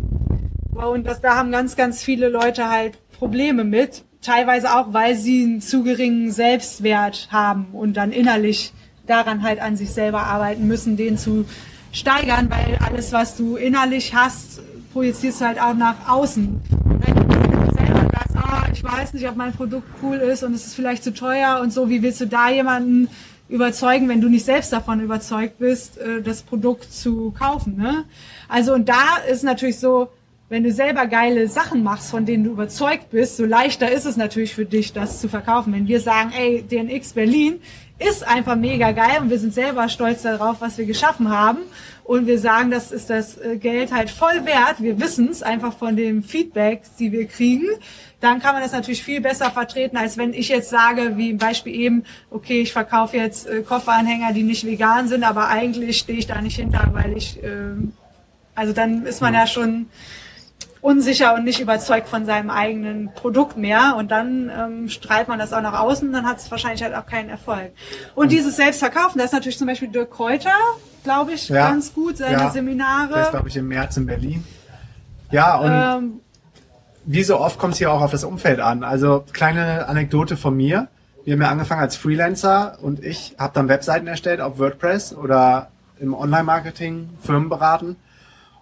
Und 0.73 1.05
das, 1.05 1.21
da 1.21 1.35
haben 1.35 1.51
ganz, 1.51 1.75
ganz 1.75 2.03
viele 2.03 2.29
Leute 2.29 2.69
halt 2.69 2.97
Probleme 3.17 3.63
mit. 3.63 4.03
Teilweise 4.21 4.75
auch, 4.75 4.93
weil 4.93 5.15
sie 5.15 5.43
einen 5.43 5.61
zu 5.61 5.83
geringen 5.83 6.31
Selbstwert 6.31 7.27
haben 7.31 7.67
und 7.73 7.97
dann 7.97 8.11
innerlich 8.11 8.73
daran 9.05 9.43
halt 9.43 9.59
an 9.59 9.75
sich 9.75 9.91
selber 9.91 10.23
arbeiten 10.23 10.67
müssen, 10.67 10.97
den 10.97 11.17
zu 11.17 11.45
steigern, 11.91 12.49
weil 12.49 12.77
alles, 12.85 13.11
was 13.11 13.35
du 13.35 13.55
innerlich 13.55 14.13
hast, 14.13 14.61
projizierst 14.93 15.41
du 15.41 15.45
halt 15.45 15.61
auch 15.61 15.73
nach 15.73 16.09
außen. 16.09 16.61
Wenn 16.99 17.15
du 17.15 17.73
selber 17.73 18.07
ich 18.71 18.83
weiß 18.83 19.13
nicht, 19.13 19.27
ob 19.27 19.35
mein 19.35 19.53
Produkt 19.53 19.87
cool 20.03 20.17
ist 20.17 20.43
und 20.43 20.53
es 20.53 20.67
ist 20.67 20.75
vielleicht 20.75 21.03
zu 21.03 21.13
teuer 21.13 21.59
und 21.61 21.73
so, 21.73 21.89
wie 21.89 22.01
willst 22.01 22.21
du 22.21 22.27
da 22.27 22.49
jemanden 22.49 23.09
überzeugen, 23.49 24.09
wenn 24.09 24.21
du 24.21 24.29
nicht 24.29 24.45
selbst 24.45 24.73
davon 24.73 24.99
überzeugt 24.99 25.59
bist, 25.59 25.97
äh, 25.97 26.21
das 26.21 26.41
Produkt 26.41 26.91
zu 26.91 27.31
kaufen. 27.31 27.77
Ne? 27.77 28.05
Also 28.47 28.73
und 28.73 28.89
da 28.89 29.17
ist 29.29 29.43
natürlich 29.43 29.79
so, 29.79 30.09
wenn 30.49 30.63
du 30.63 30.71
selber 30.71 31.07
geile 31.07 31.47
Sachen 31.47 31.83
machst, 31.83 32.09
von 32.09 32.25
denen 32.25 32.45
du 32.45 32.51
überzeugt 32.51 33.09
bist, 33.09 33.37
so 33.37 33.45
leichter 33.45 33.91
ist 33.91 34.05
es 34.05 34.15
natürlich 34.15 34.55
für 34.55 34.65
dich, 34.65 34.93
das 34.93 35.19
zu 35.19 35.27
verkaufen. 35.27 35.73
Wenn 35.73 35.87
wir 35.87 35.99
sagen, 35.99 36.31
ey, 36.37 36.63
DNX 36.63 37.13
Berlin 37.13 37.59
ist 37.99 38.27
einfach 38.27 38.55
mega 38.55 38.91
geil 38.91 39.21
und 39.21 39.29
wir 39.29 39.39
sind 39.39 39.53
selber 39.53 39.89
stolz 39.89 40.21
darauf, 40.21 40.61
was 40.61 40.77
wir 40.77 40.85
geschaffen 40.85 41.29
haben. 41.29 41.59
Und 42.03 42.25
wir 42.25 42.39
sagen, 42.39 42.71
das 42.71 42.91
ist 42.91 43.09
das 43.09 43.37
äh, 43.37 43.57
Geld 43.57 43.91
halt 43.91 44.09
voll 44.09 44.45
wert, 44.45 44.75
wir 44.79 44.99
wissen 44.99 45.27
es 45.29 45.43
einfach 45.43 45.77
von 45.77 45.97
dem 45.97 46.23
Feedback, 46.23 46.83
die 46.99 47.11
wir 47.11 47.27
kriegen, 47.27 47.67
dann 48.21 48.39
kann 48.39 48.53
man 48.53 48.63
das 48.63 48.71
natürlich 48.71 49.03
viel 49.03 49.19
besser 49.19 49.51
vertreten, 49.51 49.97
als 49.97 50.17
wenn 50.17 50.33
ich 50.33 50.47
jetzt 50.47 50.69
sage, 50.69 51.17
wie 51.17 51.31
im 51.31 51.37
Beispiel 51.37 51.75
eben, 51.75 52.03
okay, 52.31 52.61
ich 52.61 52.71
verkaufe 52.71 53.17
jetzt 53.17 53.47
äh, 53.47 53.61
Kofferanhänger, 53.61 54.31
die 54.31 54.43
nicht 54.43 54.65
vegan 54.65 55.09
sind, 55.09 55.23
aber 55.23 55.49
eigentlich 55.49 55.97
stehe 55.97 56.17
ich 56.17 56.27
da 56.27 56.41
nicht 56.41 56.55
hinter, 56.55 56.91
weil 56.93 57.17
ich, 57.17 57.43
ähm, 57.43 57.91
also 58.55 58.71
dann 58.71 59.05
ist 59.05 59.21
man 59.21 59.33
ja 59.33 59.45
schon 59.45 59.87
unsicher 60.87 61.35
und 61.35 61.43
nicht 61.43 61.59
überzeugt 61.59 62.07
von 62.07 62.25
seinem 62.25 62.49
eigenen 62.49 63.11
Produkt 63.13 63.57
mehr 63.57 63.95
und 63.97 64.09
dann 64.09 64.49
ähm, 64.57 64.87
strahlt 64.89 65.27
man 65.27 65.37
das 65.37 65.51
auch 65.51 65.61
nach 65.61 65.77
außen, 65.79 66.13
dann 66.13 66.25
hat 66.25 66.37
es 66.37 66.49
wahrscheinlich 66.49 66.81
halt 66.81 66.95
auch 66.95 67.05
keinen 67.05 67.29
Erfolg. 67.29 67.71
Und 68.15 68.31
dieses 68.31 68.55
Selbstverkaufen, 68.55 69.17
da 69.19 69.25
ist 69.25 69.33
natürlich 69.33 69.57
zum 69.57 69.67
Beispiel 69.67 69.89
Dirk 69.89 70.11
Kräuter, 70.11 70.49
glaube 71.03 71.33
ich, 71.33 71.49
Ja. 71.49 71.69
ganz 71.69 71.93
gut, 71.93 72.17
seine 72.17 72.31
Ja. 72.31 72.37
Der 72.39 72.47
ist, 72.47 72.53
Seminare. 72.53 73.27
glaube 73.31 73.49
ich, 73.49 73.57
im 73.57 73.67
März 73.67 73.97
in 73.97 74.05
Berlin. 74.05 74.45
Ja, 75.29 75.57
und 75.57 75.71
Ähm, 75.73 76.19
wie 77.05 77.23
so 77.23 77.37
oft 77.37 77.59
kommt 77.59 77.73
es 77.73 77.79
hier 77.79 77.91
auch 77.91 78.01
auf 78.01 78.11
das 78.11 78.23
Umfeld 78.23 78.61
an. 78.61 78.83
Also 78.85 79.25
kleine 79.33 79.87
Anekdote 79.89 80.37
von 80.37 80.55
mir. 80.55 80.87
Wir 81.25 81.33
haben 81.33 81.41
ja 81.41 81.49
angefangen 81.49 81.81
als 81.81 81.97
Freelancer 81.97 82.77
und 82.81 83.03
ich 83.03 83.35
habe 83.37 83.51
dann 83.53 83.67
Webseiten 83.67 84.07
erstellt 84.07 84.39
auf 84.39 84.57
WordPress 84.57 85.13
oder 85.13 85.67
im 85.99 86.13
Online-Marketing 86.13 87.09
Firmen 87.21 87.49
beraten. 87.49 87.97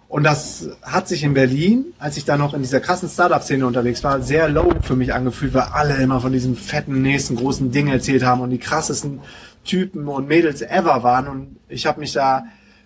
Und 0.08 0.22
das 0.22 0.68
hat 0.82 1.08
sich 1.08 1.24
in 1.24 1.34
Berlin, 1.34 1.86
als 1.98 2.16
ich 2.16 2.24
da 2.24 2.36
noch 2.36 2.54
in 2.54 2.62
dieser 2.62 2.80
krassen 2.80 3.08
Startup-Szene 3.08 3.66
unterwegs 3.66 4.04
war, 4.04 4.22
sehr 4.22 4.48
low 4.48 4.72
für 4.82 4.94
mich 4.94 5.12
angefühlt, 5.12 5.52
weil 5.52 5.68
alle 5.72 5.96
immer 5.96 6.20
von 6.20 6.32
diesem 6.32 6.54
fetten 6.54 7.02
nächsten 7.02 7.34
großen 7.34 7.72
Ding 7.72 7.88
erzählt 7.88 8.24
haben 8.24 8.40
und 8.40 8.50
die 8.50 8.58
krassesten 8.58 9.20
Typen 9.64 10.06
und 10.06 10.28
Mädels 10.28 10.62
ever 10.62 11.02
waren. 11.02 11.26
Und 11.26 11.56
ich 11.68 11.86
habe 11.86 11.98
mich 11.98 12.12
da, 12.12 12.44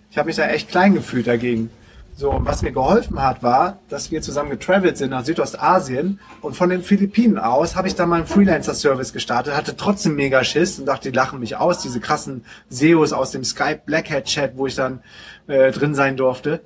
ich 0.09 0.17
habe 0.17 0.27
mich 0.27 0.35
da 0.35 0.47
echt 0.47 0.69
klein 0.69 0.95
gefühlt 0.95 1.27
dagegen. 1.27 1.69
So, 2.15 2.31
und 2.31 2.45
was 2.45 2.61
mir 2.61 2.71
geholfen 2.71 3.21
hat, 3.21 3.41
war, 3.41 3.79
dass 3.89 4.11
wir 4.11 4.21
zusammen 4.21 4.49
getravelt 4.49 4.97
sind 4.97 5.11
nach 5.11 5.23
Südostasien 5.23 6.19
und 6.41 6.55
von 6.55 6.69
den 6.69 6.83
Philippinen 6.83 7.39
aus 7.39 7.75
habe 7.75 7.87
ich 7.87 7.95
dann 7.95 8.09
mal 8.09 8.17
einen 8.17 8.27
Freelancer-Service 8.27 9.13
gestartet, 9.13 9.55
hatte 9.55 9.75
trotzdem 9.77 10.15
mega 10.15 10.43
Schiss 10.43 10.77
und 10.77 10.85
dachte, 10.87 11.09
die 11.09 11.15
lachen 11.15 11.39
mich 11.39 11.55
aus, 11.55 11.79
diese 11.79 11.99
krassen 11.99 12.43
SEOs 12.69 13.13
aus 13.13 13.31
dem 13.31 13.43
Skype 13.43 13.81
Black 13.85 14.11
Hat 14.11 14.25
Chat, 14.25 14.57
wo 14.57 14.67
ich 14.67 14.75
dann 14.75 14.99
äh, 15.47 15.71
drin 15.71 15.95
sein 15.95 16.17
durfte. 16.17 16.61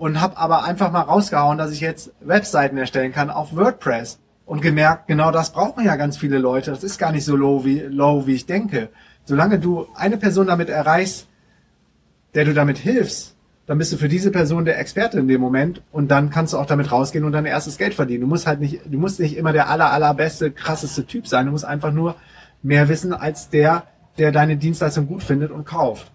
Und 0.00 0.18
habe 0.18 0.38
aber 0.38 0.64
einfach 0.64 0.90
mal 0.90 1.02
rausgehauen, 1.02 1.58
dass 1.58 1.72
ich 1.72 1.80
jetzt 1.80 2.12
Webseiten 2.20 2.78
erstellen 2.78 3.12
kann 3.12 3.28
auf 3.28 3.54
WordPress. 3.54 4.18
Und 4.46 4.62
gemerkt, 4.62 5.08
genau 5.08 5.30
das 5.30 5.52
brauchen 5.52 5.84
ja 5.84 5.96
ganz 5.96 6.16
viele 6.16 6.38
Leute. 6.38 6.70
Das 6.70 6.82
ist 6.82 6.96
gar 6.96 7.12
nicht 7.12 7.26
so 7.26 7.36
low 7.36 7.66
wie, 7.66 7.80
low, 7.80 8.26
wie 8.26 8.34
ich 8.34 8.46
denke. 8.46 8.88
Solange 9.26 9.58
du 9.58 9.86
eine 9.94 10.16
Person 10.16 10.46
damit 10.46 10.70
erreichst, 10.70 11.28
der 12.34 12.46
du 12.46 12.54
damit 12.54 12.78
hilfst, 12.78 13.36
dann 13.66 13.76
bist 13.76 13.92
du 13.92 13.98
für 13.98 14.08
diese 14.08 14.30
Person 14.30 14.64
der 14.64 14.80
Experte 14.80 15.18
in 15.18 15.28
dem 15.28 15.40
Moment 15.40 15.82
und 15.92 16.10
dann 16.10 16.30
kannst 16.30 16.54
du 16.54 16.58
auch 16.58 16.66
damit 16.66 16.90
rausgehen 16.90 17.24
und 17.24 17.32
dein 17.32 17.44
erstes 17.44 17.76
Geld 17.76 17.92
verdienen. 17.92 18.22
Du 18.22 18.26
musst 18.26 18.46
halt 18.46 18.58
nicht, 18.58 18.80
du 18.86 18.98
musst 18.98 19.20
nicht 19.20 19.36
immer 19.36 19.52
der 19.52 19.68
aller, 19.68 19.92
allerbeste, 19.92 20.50
krasseste 20.50 21.04
Typ 21.04 21.28
sein. 21.28 21.44
Du 21.44 21.52
musst 21.52 21.66
einfach 21.66 21.92
nur 21.92 22.16
mehr 22.62 22.88
wissen 22.88 23.12
als 23.12 23.50
der, 23.50 23.84
der 24.18 24.32
deine 24.32 24.56
Dienstleistung 24.56 25.06
gut 25.06 25.22
findet 25.22 25.50
und 25.50 25.66
kauft. 25.66 26.10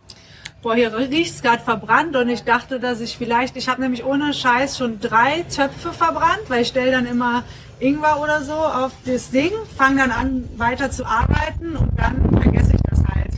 Boah, 0.66 0.74
hier 0.74 0.98
riecht's 0.98 1.44
gerade 1.44 1.62
verbrannt 1.62 2.16
und 2.16 2.28
ich 2.28 2.44
dachte, 2.44 2.80
dass 2.80 3.00
ich 3.00 3.20
vielleicht, 3.20 3.56
ich 3.56 3.70
habe 3.70 3.82
nämlich 3.82 4.04
ohne 4.04 4.34
Scheiß 4.34 4.80
schon 4.80 5.00
drei 5.00 5.44
Töpfe 5.44 5.94
verbrannt, 5.94 6.42
weil 6.48 6.64
ich 6.64 6.70
stelle 6.70 6.90
dann 6.90 7.06
immer 7.06 7.44
Ingwer 7.80 8.20
oder 8.20 8.42
so 8.42 8.54
auf 8.54 8.92
das 9.06 9.30
Ding, 9.30 9.52
fange 9.78 9.98
dann 9.98 10.10
an 10.10 10.50
weiter 10.58 10.90
zu 10.90 11.06
arbeiten 11.06 11.76
und 11.76 11.92
dann 12.00 12.42
vergesse 12.42 12.72
ich 12.74 12.82
das 12.90 13.00
halt. 13.06 13.34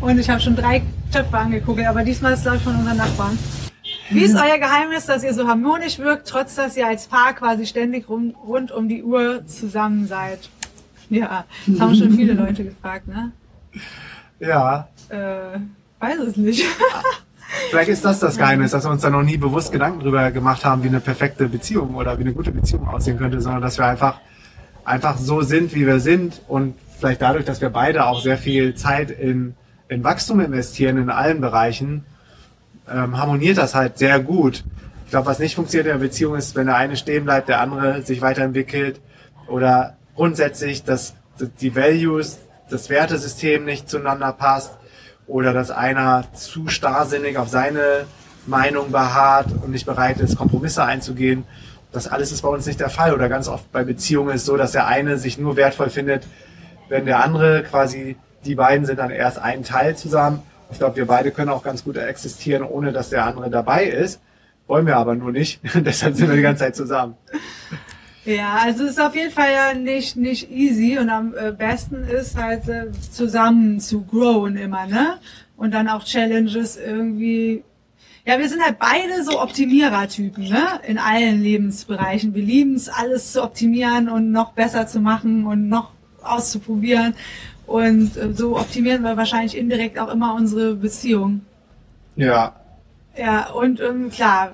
Und 0.00 0.20
ich 0.20 0.30
habe 0.30 0.38
schon 0.38 0.54
drei 0.54 0.82
Töpfe 1.12 1.36
angeguckt, 1.36 1.84
aber 1.84 2.04
diesmal 2.04 2.34
ist 2.34 2.38
es 2.38 2.44
glaube 2.44 2.58
ich 2.58 2.62
von 2.62 2.76
unseren 2.76 2.98
Nachbarn. 2.98 3.36
Wie 4.10 4.22
ist 4.22 4.36
euer 4.36 4.58
Geheimnis, 4.58 5.06
dass 5.06 5.24
ihr 5.24 5.34
so 5.34 5.48
harmonisch 5.48 5.98
wirkt, 5.98 6.28
trotz 6.28 6.54
dass 6.54 6.76
ihr 6.76 6.86
als 6.86 7.08
Paar 7.08 7.32
quasi 7.32 7.66
ständig 7.66 8.08
rum, 8.08 8.36
rund 8.46 8.70
um 8.70 8.88
die 8.88 9.02
Uhr 9.02 9.44
zusammen 9.48 10.06
seid? 10.06 10.50
Ja, 11.10 11.46
das 11.66 11.80
haben 11.80 11.96
schon 11.96 12.12
viele 12.12 12.34
Leute 12.34 12.62
gefragt, 12.62 13.08
ne? 13.08 13.32
Ja, 14.38 14.86
Äh, 15.08 15.58
weiß 16.02 16.18
es 16.18 16.36
nicht. 16.36 16.66
vielleicht 17.70 17.88
ist 17.88 18.04
das 18.04 18.18
das 18.18 18.36
Geheimnis, 18.36 18.72
dass 18.72 18.84
wir 18.84 18.90
uns 18.90 19.02
da 19.02 19.10
noch 19.10 19.22
nie 19.22 19.36
bewusst 19.36 19.72
Gedanken 19.72 20.00
drüber 20.00 20.30
gemacht 20.30 20.64
haben, 20.64 20.82
wie 20.82 20.88
eine 20.88 21.00
perfekte 21.00 21.48
Beziehung 21.48 21.94
oder 21.94 22.18
wie 22.18 22.22
eine 22.22 22.32
gute 22.32 22.50
Beziehung 22.50 22.88
aussehen 22.88 23.18
könnte, 23.18 23.40
sondern 23.40 23.62
dass 23.62 23.78
wir 23.78 23.86
einfach, 23.86 24.20
einfach 24.84 25.16
so 25.16 25.42
sind, 25.42 25.74
wie 25.74 25.86
wir 25.86 26.00
sind 26.00 26.42
und 26.48 26.74
vielleicht 26.98 27.22
dadurch, 27.22 27.44
dass 27.44 27.60
wir 27.60 27.70
beide 27.70 28.06
auch 28.06 28.20
sehr 28.20 28.36
viel 28.36 28.74
Zeit 28.74 29.10
in, 29.10 29.54
in 29.88 30.02
Wachstum 30.02 30.40
investieren 30.40 30.98
in 30.98 31.08
allen 31.08 31.40
Bereichen, 31.40 32.04
ähm, 32.92 33.16
harmoniert 33.16 33.58
das 33.58 33.74
halt 33.74 33.98
sehr 33.98 34.18
gut. 34.18 34.64
Ich 35.04 35.10
glaube, 35.10 35.26
was 35.26 35.38
nicht 35.38 35.54
funktioniert 35.54 35.86
in 35.86 36.00
der 36.00 36.06
Beziehung 36.06 36.34
ist, 36.34 36.56
wenn 36.56 36.66
der 36.66 36.76
eine 36.76 36.96
stehen 36.96 37.24
bleibt, 37.24 37.48
der 37.48 37.60
andere 37.60 38.02
sich 38.02 38.22
weiterentwickelt 38.22 39.00
oder 39.46 39.96
grundsätzlich, 40.16 40.84
dass 40.84 41.14
die 41.60 41.76
Values, 41.76 42.38
das 42.68 42.88
Wertesystem 42.88 43.64
nicht 43.64 43.88
zueinander 43.88 44.32
passt 44.32 44.78
oder 45.26 45.52
dass 45.52 45.70
einer 45.70 46.24
zu 46.34 46.68
starrsinnig 46.68 47.38
auf 47.38 47.48
seine 47.48 48.06
Meinung 48.46 48.90
beharrt 48.90 49.48
und 49.62 49.70
nicht 49.70 49.86
bereit 49.86 50.20
ist, 50.20 50.36
Kompromisse 50.36 50.84
einzugehen. 50.84 51.44
Das 51.92 52.08
alles 52.08 52.32
ist 52.32 52.42
bei 52.42 52.48
uns 52.48 52.66
nicht 52.66 52.80
der 52.80 52.88
Fall 52.88 53.14
oder 53.14 53.28
ganz 53.28 53.48
oft 53.48 53.70
bei 53.70 53.84
Beziehungen 53.84 54.34
ist 54.34 54.46
so, 54.46 54.56
dass 54.56 54.72
der 54.72 54.86
eine 54.86 55.18
sich 55.18 55.38
nur 55.38 55.56
wertvoll 55.56 55.90
findet, 55.90 56.26
wenn 56.88 57.04
der 57.04 57.22
andere 57.22 57.62
quasi, 57.62 58.16
die 58.44 58.54
beiden 58.54 58.86
sind 58.86 58.98
dann 58.98 59.10
erst 59.10 59.38
ein 59.38 59.62
Teil 59.62 59.96
zusammen. 59.96 60.42
Ich 60.70 60.78
glaube, 60.78 60.96
wir 60.96 61.06
beide 61.06 61.30
können 61.30 61.50
auch 61.50 61.62
ganz 61.62 61.84
gut 61.84 61.96
existieren, 61.96 62.62
ohne 62.62 62.92
dass 62.92 63.10
der 63.10 63.26
andere 63.26 63.50
dabei 63.50 63.84
ist. 63.84 64.20
Wollen 64.66 64.86
wir 64.86 64.96
aber 64.96 65.14
nur 65.14 65.32
nicht. 65.32 65.60
Deshalb 65.74 66.16
sind 66.16 66.28
wir 66.28 66.36
die 66.36 66.42
ganze 66.42 66.64
Zeit 66.64 66.76
zusammen. 66.76 67.14
Ja, 68.24 68.58
also 68.62 68.84
es 68.84 68.92
ist 68.92 69.00
auf 69.00 69.16
jeden 69.16 69.32
Fall 69.32 69.52
ja 69.52 69.74
nicht, 69.74 70.16
nicht 70.16 70.50
easy 70.50 70.96
und 70.98 71.10
am 71.10 71.34
äh, 71.34 71.50
besten 71.50 72.04
ist 72.04 72.36
halt 72.36 72.68
äh, 72.68 72.92
zusammen 73.10 73.80
zu 73.80 74.04
growen 74.04 74.56
immer, 74.56 74.86
ne? 74.86 75.18
Und 75.56 75.72
dann 75.74 75.88
auch 75.88 76.04
Challenges 76.04 76.76
irgendwie. 76.76 77.64
Ja, 78.24 78.38
wir 78.38 78.48
sind 78.48 78.62
halt 78.62 78.78
beide 78.78 79.24
so 79.24 79.42
Optimierertypen, 79.42 80.44
ne? 80.48 80.80
In 80.86 80.98
allen 80.98 81.42
Lebensbereichen. 81.42 82.32
Wir 82.34 82.44
lieben 82.44 82.74
es, 82.74 82.88
alles 82.88 83.32
zu 83.32 83.42
optimieren 83.42 84.08
und 84.08 84.30
noch 84.30 84.52
besser 84.52 84.86
zu 84.86 85.00
machen 85.00 85.44
und 85.44 85.68
noch 85.68 85.90
auszuprobieren. 86.22 87.14
Und 87.66 88.16
äh, 88.16 88.32
so 88.32 88.56
optimieren 88.56 89.02
wir 89.02 89.16
wahrscheinlich 89.16 89.56
indirekt 89.56 89.98
auch 89.98 90.12
immer 90.12 90.34
unsere 90.34 90.76
Beziehung. 90.76 91.40
Ja. 92.14 92.54
Ja, 93.16 93.50
und 93.50 93.80
ähm, 93.80 94.10
klar, 94.10 94.52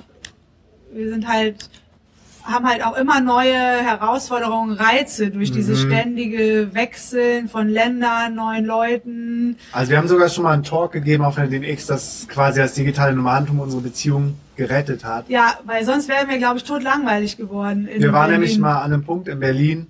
wir 0.93 1.11
sind 1.11 1.29
halt 1.29 1.69
haben 2.51 2.67
halt 2.67 2.85
auch 2.85 2.97
immer 2.97 3.21
neue 3.21 3.53
Herausforderungen, 3.55 4.73
Reize 4.73 5.31
durch 5.31 5.53
dieses 5.53 5.85
Mhm. 5.85 5.89
ständige 5.91 6.71
Wechseln 6.75 7.49
von 7.49 7.69
Ländern, 7.69 8.35
neuen 8.35 8.65
Leuten. 8.65 9.57
Also 9.73 9.91
wir 9.91 9.99
haben 9.99 10.09
sogar 10.09 10.29
schon 10.29 10.45
mal 10.45 10.53
einen 10.55 10.63
Talk 10.65 10.93
gegeben 10.93 11.25
auf 11.25 11.35
der 11.37 11.47
DNX, 11.47 11.87
das 11.87 12.27
quasi 12.29 12.61
das 12.61 12.75
digitale 12.75 13.15
Nomadentum 13.15 13.61
unsere 13.61 13.83
Beziehung 13.83 14.35
gerettet 14.57 15.05
hat. 15.05 15.29
Ja, 15.29 15.55
weil 15.65 15.85
sonst 15.85 16.09
wären 16.09 16.29
wir, 16.29 16.39
glaube 16.39 16.57
ich, 16.59 16.65
tot 16.65 16.83
langweilig 16.83 17.37
geworden. 17.37 17.89
Wir 17.93 18.13
waren 18.13 18.23
Berlin. 18.29 18.33
nämlich 18.41 18.59
mal 18.59 18.79
an 18.79 18.93
einem 18.93 19.05
Punkt 19.05 19.29
in 19.29 19.39
Berlin, 19.41 19.87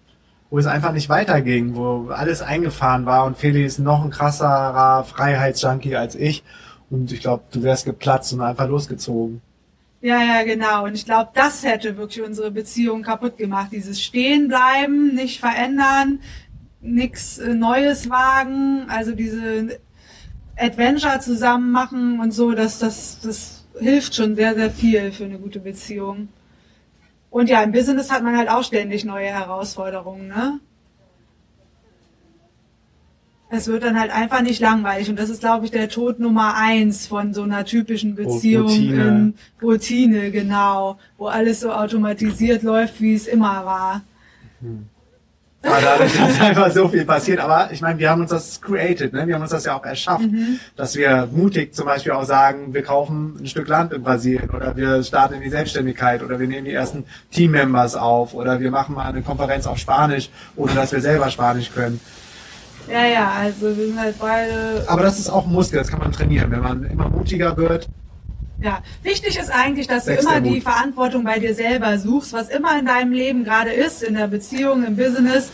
wo 0.51 0.59
es 0.59 0.67
einfach 0.67 0.93
nicht 0.93 1.09
weiterging, 1.09 1.75
wo 1.75 2.09
alles 2.11 2.43
eingefahren 2.43 3.07
war 3.07 3.25
und 3.25 3.37
Feli 3.39 3.65
ist 3.65 3.79
noch 3.79 4.05
ein 4.05 4.11
krasserer 4.11 5.05
Freiheitsjunkie 5.05 5.97
als 5.97 6.15
ich. 6.15 6.43
Und 6.91 7.13
ich 7.13 7.21
glaube, 7.21 7.45
du 7.53 7.63
wärst 7.63 7.85
geplatzt 7.85 8.33
und 8.33 8.41
einfach 8.41 8.67
losgezogen. 8.69 9.43
Ja, 10.01 10.23
ja, 10.23 10.45
genau. 10.45 10.85
Und 10.85 10.95
ich 10.95 11.05
glaube, 11.05 11.31
das 11.35 11.65
hätte 11.65 11.97
wirklich 11.97 12.25
unsere 12.25 12.51
Beziehung 12.51 13.03
kaputt 13.03 13.37
gemacht. 13.37 13.71
Dieses 13.73 14.01
Stehenbleiben, 14.01 15.15
nicht 15.15 15.41
verändern, 15.41 16.21
nichts 16.81 17.39
äh, 17.39 17.55
Neues 17.55 18.09
wagen, 18.09 18.89
also 18.89 19.13
diese 19.13 19.81
Adventure 20.57 21.21
zusammen 21.21 21.73
machen 21.73 22.21
und 22.21 22.33
so, 22.33 22.53
das, 22.53 22.79
das, 22.79 23.21
das 23.21 23.65
hilft 23.79 24.15
schon 24.15 24.37
sehr, 24.37 24.55
sehr 24.55 24.71
viel 24.71 25.13
für 25.13 25.25
eine 25.25 25.39
gute 25.39 25.61
Beziehung. 25.61 26.29
Und 27.31 27.49
ja, 27.49 27.63
im 27.63 27.73
Business 27.73 28.11
hat 28.11 28.23
man 28.23 28.37
halt 28.37 28.49
auch 28.49 28.65
ständig 28.65 29.05
neue 29.05 29.27
Herausforderungen, 29.27 30.29
ne? 30.29 30.61
Es 33.51 33.67
wird 33.67 33.83
dann 33.83 33.99
halt 33.99 34.11
einfach 34.15 34.43
nicht 34.43 34.61
langweilig 34.61 35.09
und 35.09 35.19
das 35.19 35.31
ist, 35.31 35.41
glaube 35.41 35.65
ich, 35.65 35.71
der 35.71 35.89
Tod 35.89 36.21
Nummer 36.21 36.55
eins 36.57 37.07
von 37.07 37.33
so 37.33 37.43
einer 37.43 37.65
typischen 37.65 38.15
Beziehung 38.15 38.67
Routine. 38.67 39.09
in 39.09 39.35
Routine, 39.63 40.31
genau, 40.31 40.99
wo 41.17 41.29
alles 41.29 41.61
so 41.61 41.73
automatisiert 41.73 42.63
läuft, 42.63 43.01
wie 43.01 43.15
es 43.15 43.27
immer 43.27 43.65
war. 43.65 44.03
Aber 45.63 45.81
dadurch 45.81 46.15
ist 46.15 46.41
einfach 46.41 46.71
so 46.71 46.89
viel 46.89 47.05
passiert. 47.05 47.41
Aber 47.41 47.71
ich 47.73 47.81
meine, 47.81 47.99
wir 47.99 48.11
haben 48.11 48.21
uns 48.21 48.31
das 48.31 48.61
created, 48.61 49.13
ne? 49.13 49.27
Wir 49.27 49.35
haben 49.35 49.43
uns 49.43 49.51
das 49.51 49.65
ja 49.65 49.77
auch 49.77 49.85
erschafft, 49.85 50.31
Mhm. 50.31 50.61
dass 50.77 50.95
wir 50.95 51.29
mutig 51.33 51.75
zum 51.75 51.87
Beispiel 51.87 52.13
auch 52.13 52.25
sagen, 52.25 52.75
wir 52.75 52.83
kaufen 52.83 53.37
ein 53.41 53.47
Stück 53.47 53.67
Land 53.67 53.93
in 53.93 54.03
Brasilien 54.03 54.51
oder 54.51 54.77
wir 54.77 55.03
starten 55.03 55.35
in 55.35 55.41
die 55.41 55.51
Selbstständigkeit 55.51 56.23
oder 56.23 56.39
wir 56.39 56.47
nehmen 56.47 56.65
die 56.67 56.73
ersten 56.73 57.05
Teammembers 57.33 57.97
auf 57.97 58.35
oder 58.35 58.61
wir 58.61 58.71
machen 58.71 58.95
mal 58.95 59.07
eine 59.07 59.23
Konferenz 59.23 59.67
auf 59.67 59.79
Spanisch, 59.79 60.31
ohne 60.55 60.75
dass 60.75 60.93
wir 60.93 61.01
selber 61.01 61.29
Spanisch 61.31 61.73
können. 61.73 61.99
Ja, 62.91 63.07
ja, 63.07 63.31
also 63.31 63.77
wir 63.77 63.87
sind 63.87 63.99
halt 63.99 64.19
beide. 64.19 64.85
Aber 64.87 65.03
das 65.03 65.19
ist 65.19 65.29
auch 65.29 65.47
ein 65.47 65.53
Muskel, 65.53 65.79
das 65.79 65.89
kann 65.89 66.01
man 66.01 66.13
trainieren. 66.13 66.51
Wenn 66.51 66.61
man 66.63 66.85
immer 66.85 67.09
mutiger 67.09 67.57
wird, 67.57 67.89
Ja, 68.61 68.83
wichtig 69.03 69.39
ist 69.39 69.51
eigentlich, 69.51 69.87
dass 69.87 70.07
du 70.07 70.15
immer 70.15 70.41
die. 70.41 70.61
Verantwortung 70.61 71.23
bei 71.25 71.39
dir 71.39 71.55
selber 71.55 71.99
suchst, 71.99 72.33
was 72.33 72.49
immer 72.49 72.79
in 72.79 72.87
deinem 72.87 73.13
Leben 73.13 73.45
gerade 73.45 73.71
ist, 73.71 74.03
in 74.03 74.15
der 74.15 74.27
Beziehung, 74.27 74.85
im 74.85 74.97
Business. 74.97 75.51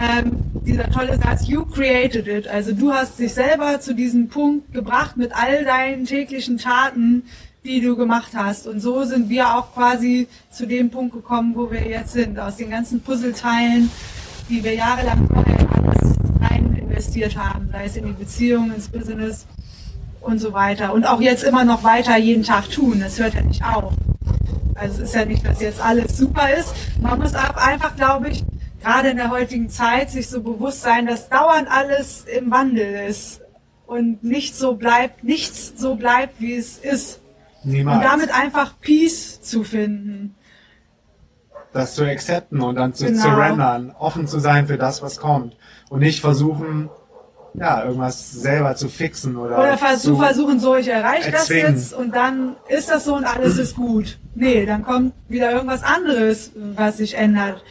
Ähm, 0.00 0.32
dieser 0.64 0.88
tolle 0.90 1.18
Satz, 1.18 1.46
you 1.46 1.66
created 1.66 2.26
it. 2.26 2.48
Also 2.48 2.72
du 2.72 2.92
hast 2.92 3.18
dich 3.18 3.34
selber 3.34 3.80
zu 3.80 3.94
diesem 3.94 4.28
Punkt 4.28 4.72
gebracht 4.72 5.16
mit 5.18 5.32
all 5.34 5.64
deinen 5.64 6.06
täglichen 6.06 6.56
Taten, 6.56 7.24
die 7.64 7.80
du 7.82 7.96
gemacht 7.96 8.32
hast. 8.34 8.66
Und 8.66 8.80
so 8.80 9.04
sind 9.04 9.28
wir 9.28 9.54
auch 9.54 9.74
quasi 9.74 10.28
zu 10.50 10.66
dem 10.66 10.90
Punkt 10.90 11.12
gekommen, 11.12 11.52
wo 11.54 11.70
wir 11.70 11.86
jetzt 11.86 12.12
sind. 12.12 12.38
Aus 12.38 12.56
den 12.56 12.70
ganzen 12.70 13.02
Puzzleteilen, 13.02 13.90
die 14.48 14.64
wir 14.64 14.74
jahrelang 14.74 15.28
vorher 15.28 15.68
alles 15.72 16.14
investiert 17.02 17.36
haben, 17.36 17.68
sei 17.72 17.84
es 17.86 17.96
in 17.96 18.06
die 18.06 18.12
Beziehung, 18.12 18.72
ins 18.72 18.88
Business 18.88 19.46
und 20.20 20.38
so 20.38 20.52
weiter. 20.52 20.92
Und 20.94 21.04
auch 21.04 21.20
jetzt 21.20 21.42
immer 21.42 21.64
noch 21.64 21.82
weiter 21.82 22.16
jeden 22.16 22.44
Tag 22.44 22.70
tun. 22.70 23.00
Das 23.00 23.18
hört 23.18 23.34
ja 23.34 23.42
nicht 23.42 23.64
auf. 23.64 23.92
Also 24.74 25.02
es 25.02 25.08
ist 25.10 25.14
ja 25.14 25.24
nicht, 25.24 25.44
dass 25.46 25.60
jetzt 25.60 25.84
alles 25.84 26.16
super 26.16 26.48
ist. 26.54 26.72
Man 27.00 27.18
muss 27.18 27.34
auch 27.34 27.56
einfach, 27.56 27.96
glaube 27.96 28.28
ich, 28.28 28.44
gerade 28.82 29.10
in 29.10 29.16
der 29.16 29.30
heutigen 29.30 29.68
Zeit 29.68 30.10
sich 30.10 30.28
so 30.28 30.42
bewusst 30.42 30.82
sein, 30.82 31.06
dass 31.06 31.28
dauernd 31.28 31.68
alles 31.70 32.24
im 32.24 32.50
Wandel 32.50 33.06
ist 33.08 33.40
und 33.86 34.22
nicht 34.22 34.54
so 34.56 34.74
bleibt, 34.74 35.24
nichts 35.24 35.72
so 35.76 35.96
bleibt, 35.96 36.40
wie 36.40 36.54
es 36.54 36.78
ist. 36.78 37.20
niemals 37.64 37.98
Und 37.98 38.04
damit 38.04 38.30
einfach 38.34 38.74
Peace 38.80 39.40
zu 39.42 39.64
finden. 39.64 40.34
das 41.72 41.94
zu 41.94 42.04
accepten 42.04 42.60
und 42.60 42.74
dann 42.76 42.92
zu 42.94 43.06
Genau. 43.06 43.22
surrendern, 43.22 43.94
offen 43.98 44.26
zu 44.28 44.38
sein 44.40 44.66
für 44.66 44.76
das, 44.78 45.00
was 45.02 45.16
kommt. 45.18 45.56
Und 45.92 46.00
nicht 46.00 46.22
versuchen, 46.22 46.88
ja, 47.52 47.84
irgendwas 47.84 48.32
selber 48.32 48.74
zu 48.76 48.88
fixen 48.88 49.36
oder, 49.36 49.58
Oder 49.58 49.76
vers 49.76 50.00
zu, 50.00 50.12
zu 50.12 50.16
versuchen, 50.16 50.58
so, 50.58 50.74
ich 50.74 50.88
erreiche 50.88 51.30
das 51.30 51.50
jetzt 51.50 51.92
und 51.92 52.16
dann 52.16 52.56
ist 52.68 52.90
das 52.90 53.04
so 53.04 53.14
und 53.14 53.26
alles 53.26 53.58
ist 53.58 53.76
gut. 53.76 54.18
Nee, 54.34 54.64
dann 54.64 54.84
kommt 54.84 55.12
wieder 55.28 55.52
irgendwas 55.52 55.82
anderes, 55.82 56.52
was 56.54 56.96
sich 56.96 57.14
ändert. 57.14 57.62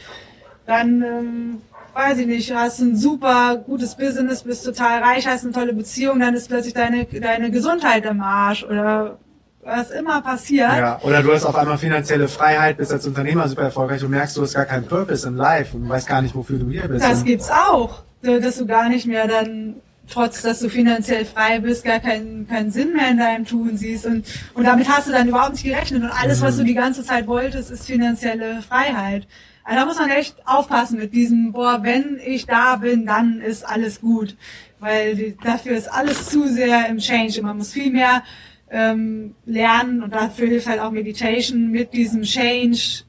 Dann, 0.66 1.02
ähm, 1.02 1.62
weiß 1.94 2.18
ich 2.18 2.28
nicht, 2.28 2.54
hast 2.54 2.78
ein 2.78 2.96
super 2.96 3.56
gutes 3.56 3.96
Business, 3.96 4.44
bist 4.44 4.64
total 4.64 5.02
reich, 5.02 5.26
hast 5.26 5.42
eine 5.42 5.52
tolle 5.52 5.72
Beziehung, 5.72 6.20
dann 6.20 6.34
ist 6.34 6.46
plötzlich 6.46 6.74
deine, 6.74 7.06
deine 7.06 7.50
Gesundheit 7.50 8.06
im 8.06 8.20
Arsch 8.20 8.62
oder 8.62 9.18
was 9.64 9.90
immer 9.90 10.22
passiert. 10.22 10.76
Ja, 10.76 11.00
oder 11.02 11.22
du 11.22 11.32
hast 11.32 11.44
auf 11.44 11.54
einmal 11.54 11.78
finanzielle 11.78 12.28
Freiheit, 12.28 12.78
bist 12.78 12.92
als 12.92 13.06
Unternehmer 13.06 13.48
super 13.48 13.62
erfolgreich 13.62 14.02
und 14.02 14.10
merkst, 14.10 14.36
du 14.36 14.42
hast 14.42 14.54
gar 14.54 14.64
keinen 14.64 14.86
Purpose 14.86 15.26
in 15.26 15.36
Life 15.36 15.76
und 15.76 15.88
weißt 15.88 16.08
gar 16.08 16.22
nicht, 16.22 16.34
wofür 16.34 16.58
du 16.58 16.68
hier 16.70 16.88
bist. 16.88 17.04
Das 17.04 17.24
gibt's 17.24 17.50
auch, 17.50 18.02
so, 18.22 18.38
dass 18.38 18.56
du 18.56 18.66
gar 18.66 18.88
nicht 18.88 19.06
mehr 19.06 19.26
dann, 19.26 19.74
trotz 20.08 20.42
dass 20.42 20.60
du 20.60 20.68
finanziell 20.68 21.24
frei 21.24 21.60
bist, 21.60 21.84
gar 21.84 22.00
keinen, 22.00 22.46
keinen 22.46 22.70
Sinn 22.70 22.92
mehr 22.92 23.10
in 23.10 23.18
deinem 23.18 23.44
Tun 23.44 23.76
siehst. 23.76 24.06
Und, 24.06 24.24
und 24.54 24.64
damit 24.64 24.88
hast 24.88 25.08
du 25.08 25.12
dann 25.12 25.28
überhaupt 25.28 25.52
nicht 25.52 25.64
gerechnet. 25.64 26.02
Und 26.02 26.10
alles, 26.10 26.40
was 26.40 26.56
du 26.56 26.64
die 26.64 26.74
ganze 26.74 27.02
Zeit 27.02 27.26
wolltest, 27.26 27.70
ist 27.70 27.86
finanzielle 27.86 28.62
Freiheit. 28.62 29.26
Also 29.64 29.78
da 29.78 29.86
muss 29.86 29.98
man 29.98 30.10
echt 30.10 30.36
aufpassen 30.46 30.98
mit 30.98 31.12
diesem, 31.12 31.52
boah, 31.52 31.80
wenn 31.82 32.18
ich 32.24 32.46
da 32.46 32.76
bin, 32.76 33.06
dann 33.06 33.40
ist 33.40 33.64
alles 33.64 34.00
gut. 34.00 34.36
Weil 34.80 35.14
die, 35.14 35.36
dafür 35.42 35.76
ist 35.76 35.92
alles 35.92 36.28
zu 36.28 36.48
sehr 36.48 36.88
im 36.88 36.98
Change. 36.98 37.40
Und 37.40 37.46
man 37.46 37.58
muss 37.58 37.72
viel 37.72 37.92
mehr 37.92 38.22
ähm, 38.70 39.34
lernen 39.44 40.02
und 40.02 40.14
dafür 40.14 40.48
hilft 40.48 40.66
halt 40.66 40.80
auch 40.80 40.90
Meditation, 40.90 41.70
mit 41.70 41.92
diesem 41.92 42.22
Change 42.22 43.04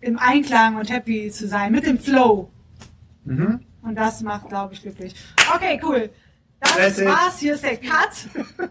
im 0.00 0.18
Einklang 0.18 0.76
und 0.76 0.90
happy 0.90 1.30
zu 1.30 1.48
sein, 1.48 1.72
mit 1.72 1.86
dem 1.86 1.98
Flow. 1.98 2.50
Mhm. 3.24 3.60
Und 3.82 3.94
das 3.94 4.20
macht, 4.20 4.48
glaube 4.48 4.74
ich, 4.74 4.82
glücklich. 4.82 5.14
Okay, 5.54 5.80
cool. 5.82 6.10
Das 6.60 6.76
That's 6.76 6.98
it. 6.98 7.06
war's. 7.06 7.38
Hier 7.38 7.54
ist 7.54 7.64
der 7.64 7.76
Cut. 7.76 8.70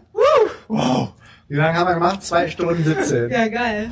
Wow. 0.68 1.14
Wie 1.48 1.56
lange 1.56 1.76
haben 1.76 1.88
wir 1.88 1.94
gemacht? 1.94 2.22
Zwei 2.22 2.48
Stunden 2.48 2.84
17. 2.84 3.28
Ja, 3.28 3.48
geil. 3.48 3.90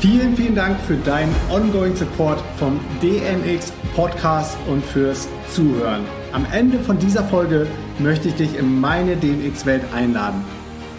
Vielen, 0.00 0.36
vielen 0.36 0.54
Dank 0.54 0.78
für 0.82 0.96
deinen 0.96 1.34
ongoing 1.50 1.96
Support 1.96 2.42
vom 2.58 2.78
DNX 3.00 3.72
Podcast 3.96 4.58
und 4.68 4.84
fürs 4.84 5.26
Zuhören. 5.50 6.02
Am 6.32 6.44
Ende 6.52 6.78
von 6.80 6.98
dieser 6.98 7.24
Folge 7.24 7.66
möchte 7.98 8.28
ich 8.28 8.34
dich 8.34 8.58
in 8.58 8.80
meine 8.82 9.16
DNX-Welt 9.16 9.82
einladen. 9.94 10.44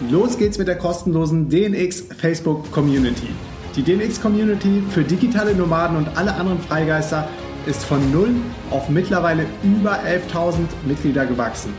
Los 0.00 0.36
geht's 0.36 0.58
mit 0.58 0.68
der 0.68 0.76
kostenlosen 0.76 1.48
DNX 1.48 2.04
Facebook 2.18 2.70
Community. 2.70 3.28
Die 3.74 3.82
DNX 3.82 4.20
Community 4.20 4.82
für 4.90 5.02
digitale 5.02 5.54
Nomaden 5.54 5.96
und 5.96 6.08
alle 6.16 6.34
anderen 6.34 6.60
Freigeister 6.60 7.26
ist 7.64 7.82
von 7.82 8.12
null 8.12 8.34
auf 8.70 8.90
mittlerweile 8.90 9.46
über 9.62 9.98
11.000 10.04 10.66
Mitglieder 10.86 11.24
gewachsen. 11.24 11.72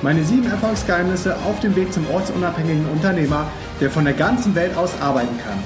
Meine 0.00 0.24
sieben 0.24 0.50
Erfolgsgeheimnisse 0.50 1.36
auf 1.46 1.60
dem 1.60 1.76
Weg 1.76 1.92
zum 1.92 2.06
ortsunabhängigen 2.10 2.88
Unternehmer, 2.88 3.50
der 3.82 3.90
von 3.90 4.06
der 4.06 4.14
ganzen 4.14 4.54
Welt 4.54 4.74
aus 4.78 4.92
arbeiten 5.02 5.38
kann. 5.44 5.58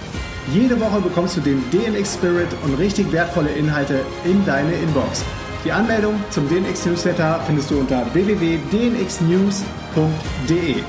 Jede 0.52 0.81
Woche 0.81 1.00
bekommst 1.00 1.37
du 1.37 1.40
den 1.40 1.62
DNX 1.70 2.14
Spirit 2.14 2.48
und 2.64 2.74
richtig 2.74 3.12
wertvolle 3.12 3.50
Inhalte 3.50 4.00
in 4.24 4.44
deine 4.44 4.72
Inbox. 4.72 5.22
Die 5.64 5.70
Anmeldung 5.70 6.14
zum 6.31 6.48
DNX 6.48 6.85
Newsletter 6.85 7.38
findest 7.46 7.70
du 7.70 7.78
unter 7.78 8.12
www.dnxnews.de. 8.12 10.83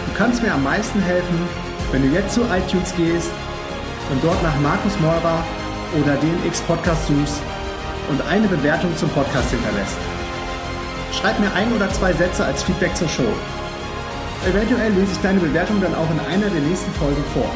Du 0.07 0.13
kannst 0.17 0.43
mir 0.43 0.55
am 0.55 0.65
meisten 0.65 1.01
helfen, 1.01 1.39
wenn 1.93 2.03
du 2.03 2.09
jetzt 2.09 2.35
zu 2.35 2.41
iTunes 2.45 2.95
gehst 2.97 3.31
und 4.11 4.25
dort 4.25 4.43
nach 4.43 4.59
Markus 4.61 4.99
Meurer 5.01 5.45
oder 6.01 6.17
DNX 6.17 6.63
Podcast 6.63 7.09
suchst 7.09 7.43
und 8.09 8.23
eine 8.27 8.49
Bewertung 8.49 8.97
zum 8.97 9.11
Podcast 9.11 9.51
hinterlässt. 9.51 9.99
Schreib 11.13 11.39
mir 11.41 11.53
ein 11.53 11.71
oder 11.75 11.91
zwei 11.91 12.15
Sätze 12.15 12.45
als 12.45 12.63
Feedback 12.63 12.97
zur 12.97 13.09
Show. 13.09 13.33
Eventuell 14.49 14.93
lese 14.93 15.13
ich 15.13 15.21
deine 15.21 15.41
Bewertung 15.41 15.79
dann 15.83 15.95
auch 15.95 16.11
in 16.11 16.21
einer 16.21 16.49
der 16.49 16.63
nächsten 16.63 16.91
Folgen 16.93 17.23
vor. 17.35 17.51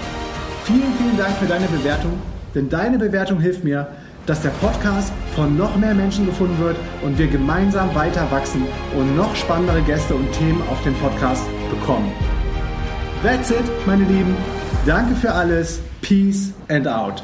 Vielen, 0.64 0.92
vielen 0.98 1.16
Dank 1.16 1.34
für 1.38 1.46
deine 1.46 1.68
Bewertung, 1.68 2.20
denn 2.54 2.68
deine 2.68 2.98
Bewertung 2.98 3.40
hilft 3.40 3.64
mir, 3.64 3.88
dass 4.26 4.42
der 4.42 4.50
Podcast 4.50 5.12
von 5.34 5.56
noch 5.56 5.76
mehr 5.76 5.94
Menschen 5.94 6.26
gefunden 6.26 6.58
wird 6.58 6.76
und 7.02 7.18
wir 7.18 7.26
gemeinsam 7.26 7.94
weiter 7.94 8.30
wachsen 8.30 8.64
und 8.96 9.16
noch 9.16 9.34
spannendere 9.36 9.82
Gäste 9.82 10.14
und 10.14 10.30
Themen 10.32 10.62
auf 10.70 10.82
dem 10.82 10.94
Podcast 10.94 11.44
bekommen. 11.70 12.12
That's 13.22 13.50
it, 13.50 13.64
meine 13.86 14.04
Lieben. 14.04 14.36
Danke 14.86 15.14
für 15.14 15.32
alles. 15.32 15.80
Peace 16.02 16.52
and 16.68 16.86
out. 16.86 17.22